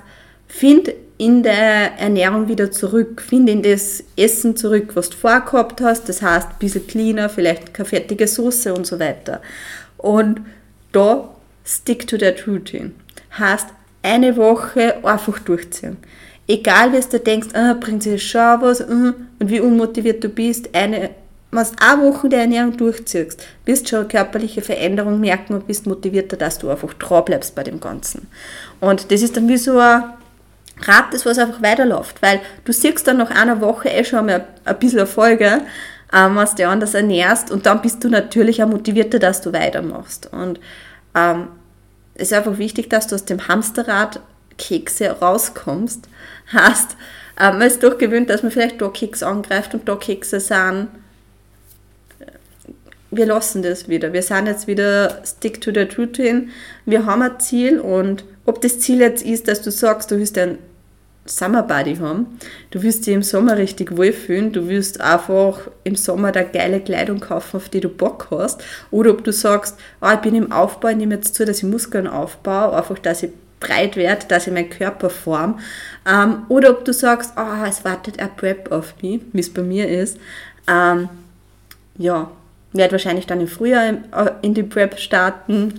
find 0.48 0.92
in 1.22 1.44
der 1.44 2.00
Ernährung 2.00 2.48
wieder 2.48 2.72
zurück. 2.72 3.22
Find 3.22 3.48
in 3.48 3.62
das 3.62 4.04
Essen 4.18 4.58
zurück, 4.58 4.96
was 4.96 5.12
du 5.12 5.18
vorher 5.18 5.42
gehabt 5.42 5.80
hast. 5.80 6.10
Das 6.10 6.24
heißt, 6.24 6.48
ein 6.50 6.56
bisschen 6.58 6.88
cleaner, 6.88 7.30
vielleicht 7.30 7.76
keine 7.76 7.88
fertige 7.88 8.28
Soße 8.28 8.74
und 8.74 8.88
so 8.88 9.00
weiter. 9.00 9.40
Und 9.98 10.42
da 10.92 11.30
stick 11.64 12.08
to 12.08 12.18
that 12.18 12.48
routine. 12.48 12.94
Heißt, 13.38 13.68
eine 14.02 14.36
Woche 14.36 15.06
einfach 15.06 15.38
durchziehen. 15.38 15.98
Egal, 16.48 16.92
wie 16.92 17.00
du 17.08 17.20
denkst, 17.20 17.50
ah, 17.54 17.76
bringt 17.80 18.02
sich 18.02 18.28
schon 18.28 18.62
was, 18.62 18.82
uh, 18.82 19.14
und 19.40 19.50
wie 19.52 19.60
unmotiviert 19.60 20.24
du 20.24 20.30
bist, 20.30 20.74
eine 20.74 21.12
wenn 21.54 21.66
du 21.66 21.72
eine 21.82 22.02
Woche 22.02 22.30
der 22.30 22.40
Ernährung 22.40 22.78
durchziehst, 22.78 23.46
wirst 23.66 23.86
du 23.86 23.98
schon 23.98 24.08
körperliche 24.08 24.62
Veränderung 24.62 25.20
merken 25.20 25.54
und 25.54 25.68
bist 25.68 25.86
motivierter, 25.86 26.38
dass 26.38 26.60
du 26.60 26.70
einfach 26.70 26.94
dran 26.94 27.26
bleibst 27.26 27.56
bei 27.56 27.64
dem 27.64 27.82
Ganzen. 27.82 28.28
Und 28.80 29.12
das 29.12 29.22
ist 29.22 29.36
dann 29.36 29.50
wie 29.50 29.58
so 29.58 29.78
ein 29.78 30.04
Rad, 30.88 31.14
das 31.14 31.26
was 31.26 31.38
einfach 31.38 31.62
weiterläuft, 31.62 32.22
weil 32.22 32.42
du 32.66 32.74
siehst 32.74 33.08
dann 33.08 33.18
nach 33.18 33.32
einer 33.32 33.62
Woche 33.62 33.90
eh 33.90 34.04
schon 34.04 34.26
mal 34.26 34.46
ein 34.66 34.80
bisschen 34.80 35.00
Erfolge, 35.00 35.62
ähm, 36.14 36.36
was 36.36 36.56
du 36.56 36.68
anders 36.68 36.94
ernährst 36.94 37.52
und 37.52 37.66
dann 37.66 37.82
bist 37.82 38.04
du 38.04 38.10
natürlich 38.10 38.62
auch 38.64 38.68
motivierter, 38.68 39.20
dass 39.20 39.42
du 39.42 39.54
weitermachst. 39.54 40.30
Und 40.32 40.60
ähm, 41.16 41.48
es 42.16 42.32
ist 42.32 42.34
einfach 42.34 42.58
wichtig, 42.58 42.90
dass 42.90 43.08
du 43.08 43.16
aus 43.16 43.26
dem 43.26 43.48
Hamsterrad 43.48 44.20
Kekse 44.58 45.10
rauskommst. 45.10 46.08
Hast, 46.48 46.98
ähm, 47.40 47.58
man 47.58 47.68
ist 47.68 47.84
doch 47.84 47.98
gewöhnt, 47.98 48.30
dass 48.30 48.44
man 48.44 48.52
vielleicht 48.52 48.82
da 48.82 48.90
Keks 48.90 49.24
angreift 49.24 49.74
und 49.74 49.88
da 49.88 49.96
Kekse 49.96 50.40
sind. 50.40 50.90
Wir 53.10 53.26
lassen 53.26 53.62
das 53.62 53.90
wieder. 53.90 54.14
Wir 54.14 54.22
sind 54.22 54.48
jetzt 54.48 54.68
wieder 54.68 55.22
stick 55.26 55.60
to 55.60 55.72
the 55.74 55.88
routine. 55.98 56.48
Wir 56.86 57.06
haben 57.06 57.22
ein 57.22 57.40
Ziel 57.40 57.80
und 57.80 58.24
ob 58.46 58.62
das 58.62 58.80
Ziel 58.80 59.00
jetzt 59.00 59.26
ist, 59.26 59.48
dass 59.48 59.62
du 59.62 59.72
sagst, 59.72 60.12
du 60.12 60.18
willst 60.18 60.38
ein 60.38 60.60
Summer 61.38 61.64
Body 61.64 61.96
haben. 61.96 62.40
Du 62.72 62.84
wirst 62.84 63.06
dich 63.06 63.14
im 63.14 63.24
Sommer 63.24 63.58
richtig 63.58 63.96
wohlfühlen. 63.96 64.52
Du 64.52 64.68
wirst 64.68 65.02
einfach 65.02 65.60
im 65.84 65.96
Sommer 65.96 66.32
da 66.32 66.44
geile 66.44 66.82
Kleidung 66.82 67.20
kaufen, 67.20 67.58
auf 67.58 67.70
die 67.70 67.80
du 67.80 67.90
Bock 67.90 68.28
hast. 68.32 68.64
Oder 68.92 69.12
ob 69.12 69.24
du 69.24 69.32
sagst, 69.32 69.78
oh, 70.02 70.10
ich 70.14 70.20
bin 70.20 70.36
im 70.36 70.52
Aufbau, 70.52 70.90
ich 70.90 70.98
nehme 70.98 71.16
jetzt 71.16 71.36
zu, 71.36 71.46
dass 71.46 71.60
ich 71.60 71.64
Muskeln 71.64 72.08
aufbaue, 72.08 72.76
einfach, 72.76 73.00
dass 73.00 73.24
ich 73.24 73.32
breit 73.60 73.96
werde, 73.96 74.26
dass 74.28 74.48
ich 74.48 74.54
meinen 74.54 74.70
Körper 74.70 75.10
form. 75.10 75.60
Ähm, 76.06 76.44
oder 76.50 76.72
ob 76.72 76.84
du 76.84 76.94
sagst, 76.94 77.34
oh, 77.38 77.66
es 77.68 77.86
wartet 77.86 78.20
ein 78.20 78.36
Prep 78.36 78.72
auf 78.72 78.96
mich, 79.02 79.22
wie 79.32 79.40
es 79.40 79.54
bei 79.54 79.62
mir 79.62 79.88
ist. 79.88 80.18
Ähm, 80.68 81.10
ja, 81.98 82.30
werde 82.74 82.94
wahrscheinlich 82.94 83.28
dann 83.28 83.42
im 83.42 83.48
Frühjahr 83.48 83.86
äh, 83.90 84.32
in 84.42 84.54
die 84.54 84.64
Prep 84.64 85.00
starten 85.00 85.74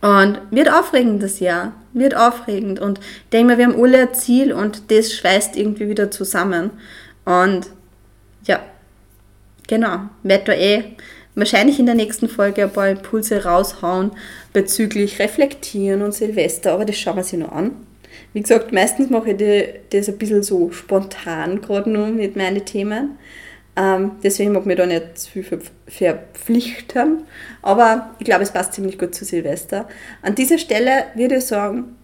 und 0.00 0.38
wird 0.50 0.70
aufregend 0.70 1.22
das 1.22 1.40
Jahr. 1.40 1.72
Wird 1.92 2.16
aufregend. 2.16 2.78
Und 2.80 2.98
ich 2.98 3.30
denke 3.32 3.52
mal, 3.52 3.58
wir 3.58 3.66
haben 3.66 3.80
alle 3.80 4.02
ein 4.02 4.14
Ziel 4.14 4.52
und 4.52 4.90
das 4.90 5.14
schweißt 5.14 5.56
irgendwie 5.56 5.88
wieder 5.88 6.10
zusammen. 6.10 6.70
Und 7.24 7.66
ja, 8.44 8.60
genau. 9.66 10.00
Werde 10.22 10.44
da 10.44 10.52
eh 10.52 10.84
wahrscheinlich 11.34 11.78
in 11.78 11.86
der 11.86 11.94
nächsten 11.94 12.28
Folge 12.28 12.64
ein 12.64 12.72
paar 12.72 12.90
Impulse 12.90 13.44
raushauen 13.44 14.12
bezüglich 14.52 15.18
Reflektieren 15.18 16.02
und 16.02 16.12
Silvester. 16.12 16.72
Aber 16.72 16.84
das 16.84 16.98
schauen 16.98 17.16
wir 17.16 17.24
sich 17.24 17.38
noch 17.38 17.52
an. 17.52 17.72
Wie 18.32 18.42
gesagt, 18.42 18.72
meistens 18.72 19.08
mache 19.10 19.30
ich 19.30 19.80
das 19.90 20.08
ein 20.08 20.18
bisschen 20.18 20.42
so 20.42 20.70
spontan 20.70 21.60
gerade 21.62 21.88
nur 21.88 22.08
mit 22.08 22.36
meinen 22.36 22.64
Themen. 22.64 23.18
Ähm, 23.76 24.12
deswegen 24.22 24.52
mag 24.52 24.62
ich 24.62 24.66
mich 24.66 24.76
da 24.76 24.86
nicht 24.86 25.18
zu 25.18 25.30
viel 25.30 25.60
verpflichten. 25.86 27.24
Aber 27.62 28.10
ich 28.18 28.24
glaube, 28.24 28.42
es 28.42 28.50
passt 28.50 28.72
ziemlich 28.72 28.98
gut 28.98 29.14
zu 29.14 29.24
Silvester. 29.24 29.86
An 30.22 30.34
dieser 30.34 30.58
Stelle 30.58 31.04
würde 31.14 31.36
ich 31.36 31.46
sagen, 31.46 31.96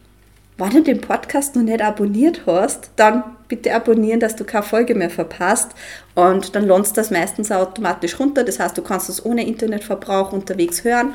wenn 0.59 0.71
du 0.71 0.83
den 0.83 1.01
Podcast 1.01 1.57
noch 1.57 1.63
nicht 1.63 1.81
abonniert 1.81 2.43
hast, 2.47 2.91
dann 2.97 3.25
bitte 3.49 3.75
abonnieren, 3.75 4.21
dass 4.21 4.37
du 4.37 4.45
keine 4.45 4.63
Folge 4.63 4.95
mehr 4.95 5.11
verpasst. 5.11 5.71
Und 6.15 6.55
dann 6.55 6.67
lohnt 6.67 6.95
das 6.97 7.11
meistens 7.11 7.51
automatisch 7.51 8.21
runter. 8.21 8.45
Das 8.45 8.61
heißt, 8.61 8.77
du 8.77 8.83
kannst 8.83 9.09
es 9.09 9.25
ohne 9.25 9.47
Internetverbrauch 9.47 10.33
unterwegs 10.33 10.85
hören. 10.85 11.15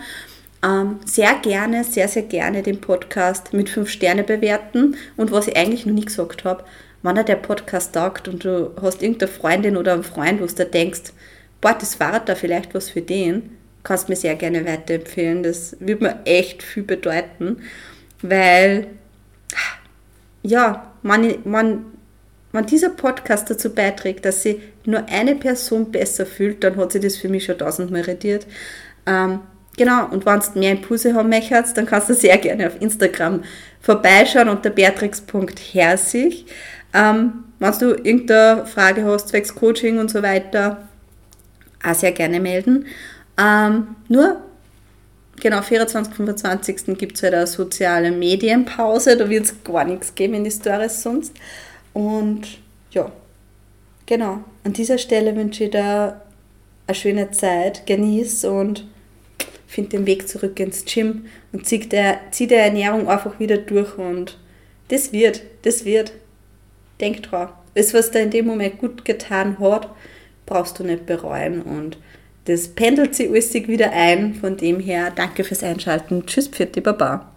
Ähm, 0.63 0.99
sehr 1.05 1.35
gerne, 1.35 1.83
sehr, 1.83 2.07
sehr 2.07 2.23
gerne 2.23 2.63
den 2.63 2.81
Podcast 2.81 3.53
mit 3.53 3.69
5 3.69 3.89
Sterne 3.89 4.23
bewerten. 4.23 4.97
Und 5.15 5.31
was 5.31 5.47
ich 5.47 5.55
eigentlich 5.55 5.85
noch 5.85 5.93
nie 5.93 6.05
gesagt 6.05 6.43
habe, 6.45 6.63
wenn 7.03 7.15
dir 7.15 7.23
der 7.23 7.35
Podcast 7.35 7.93
taugt 7.93 8.27
und 8.27 8.43
du 8.43 8.71
hast 8.81 9.01
irgendeine 9.01 9.31
Freundin 9.31 9.77
oder 9.77 9.93
einen 9.93 10.03
Freund, 10.03 10.41
wo 10.41 10.45
du 10.45 10.65
denkst, 10.65 11.13
boah, 11.61 11.73
das 11.73 11.99
war 11.99 12.19
da 12.19 12.35
vielleicht 12.35 12.73
was 12.73 12.89
für 12.89 13.01
den, 13.01 13.57
kannst 13.83 14.09
mir 14.09 14.15
sehr 14.15 14.35
gerne 14.35 14.65
weiterempfehlen. 14.65 15.43
Das 15.43 15.77
würde 15.79 16.03
mir 16.03 16.19
echt 16.25 16.61
viel 16.61 16.83
bedeuten, 16.83 17.57
weil, 18.21 18.87
ja, 20.43 20.91
man, 21.03 21.35
man, 21.45 21.85
wenn 22.51 22.65
dieser 22.65 22.89
Podcast 22.89 23.49
dazu 23.49 23.73
beiträgt, 23.73 24.25
dass 24.25 24.43
sich 24.43 24.57
nur 24.85 25.05
eine 25.07 25.35
Person 25.35 25.91
besser 25.91 26.25
fühlt, 26.25 26.63
dann 26.63 26.75
hat 26.77 26.91
sich 26.91 27.01
das 27.01 27.17
für 27.17 27.29
mich 27.29 27.45
schon 27.45 27.57
tausendmal 27.57 28.01
rediert. 28.01 28.45
Ähm, 29.05 29.39
genau, 29.77 30.07
und 30.07 30.25
wenn 30.25 30.39
du 30.39 30.59
mehr 30.59 30.71
Impulse 30.71 31.13
haben 31.13 31.29
möchtest, 31.29 31.77
dann 31.77 31.85
kannst 31.85 32.09
du 32.09 32.13
sehr 32.13 32.37
gerne 32.37 32.67
auf 32.67 32.81
Instagram 32.81 33.43
vorbeischauen 33.87 34.49
unter 34.49 34.69
beatrix.herzig. 34.69 36.45
Ähm, 36.93 37.45
wenn 37.57 37.79
du 37.79 37.91
irgendeine 37.91 38.65
Frage 38.65 39.05
hast, 39.05 39.29
zwecks 39.29 39.55
Coaching 39.55 39.97
und 39.97 40.11
so 40.11 40.21
weiter, 40.21 40.89
auch 41.81 41.93
sehr 41.93 42.11
gerne 42.11 42.41
melden. 42.41 42.85
Ähm, 43.39 43.95
nur, 44.09 44.41
genau, 45.39 45.61
24. 45.61 46.13
25. 46.13 46.97
gibt 46.97 47.15
es 47.15 47.23
halt 47.23 47.33
eine 47.33 47.47
soziale 47.47 48.11
Medienpause, 48.11 49.15
da 49.15 49.29
wird 49.29 49.45
es 49.45 49.63
gar 49.63 49.85
nichts 49.85 50.13
geben 50.13 50.33
in 50.33 50.43
die 50.43 50.51
Stories 50.51 51.01
sonst. 51.01 51.33
Und 51.93 52.45
ja, 52.91 53.09
genau, 54.05 54.43
an 54.65 54.73
dieser 54.73 54.97
Stelle 54.97 55.33
wünsche 55.33 55.63
ich 55.63 55.71
dir 55.71 56.19
eine 56.87 56.95
schöne 56.95 57.31
Zeit, 57.31 57.87
genieß 57.87 58.43
und 58.43 58.85
find 59.67 59.93
den 59.93 60.07
Weg 60.07 60.27
zurück 60.27 60.59
ins 60.59 60.85
Gym 60.85 61.25
und 61.51 61.65
zieh 61.67 61.79
der, 61.79 62.19
zieh 62.31 62.47
der 62.47 62.63
Ernährung 62.63 63.07
einfach 63.07 63.39
wieder 63.39 63.57
durch 63.57 63.97
und 63.97 64.37
das 64.87 65.11
wird, 65.11 65.43
das 65.63 65.85
wird. 65.85 66.13
Denk 66.99 67.23
dran, 67.23 67.49
das, 67.75 67.93
was 67.93 68.09
dir 68.09 68.21
in 68.21 68.31
dem 68.31 68.47
Moment 68.47 68.79
gut 68.79 69.05
getan 69.05 69.59
hat, 69.59 69.89
brauchst 70.45 70.79
du 70.79 70.83
nicht 70.83 71.05
bereuen 71.05 71.61
und 71.61 71.97
das 72.45 72.69
pendelt 72.69 73.13
sich 73.13 73.29
alles 73.29 73.53
wieder 73.53 73.91
ein. 73.91 74.33
Von 74.33 74.55
dem 74.55 74.79
her, 74.79 75.11
danke 75.13 75.43
fürs 75.43 75.63
Einschalten. 75.63 76.25
Tschüss, 76.25 76.47
Pfiat, 76.47 76.81
Baba. 76.81 77.36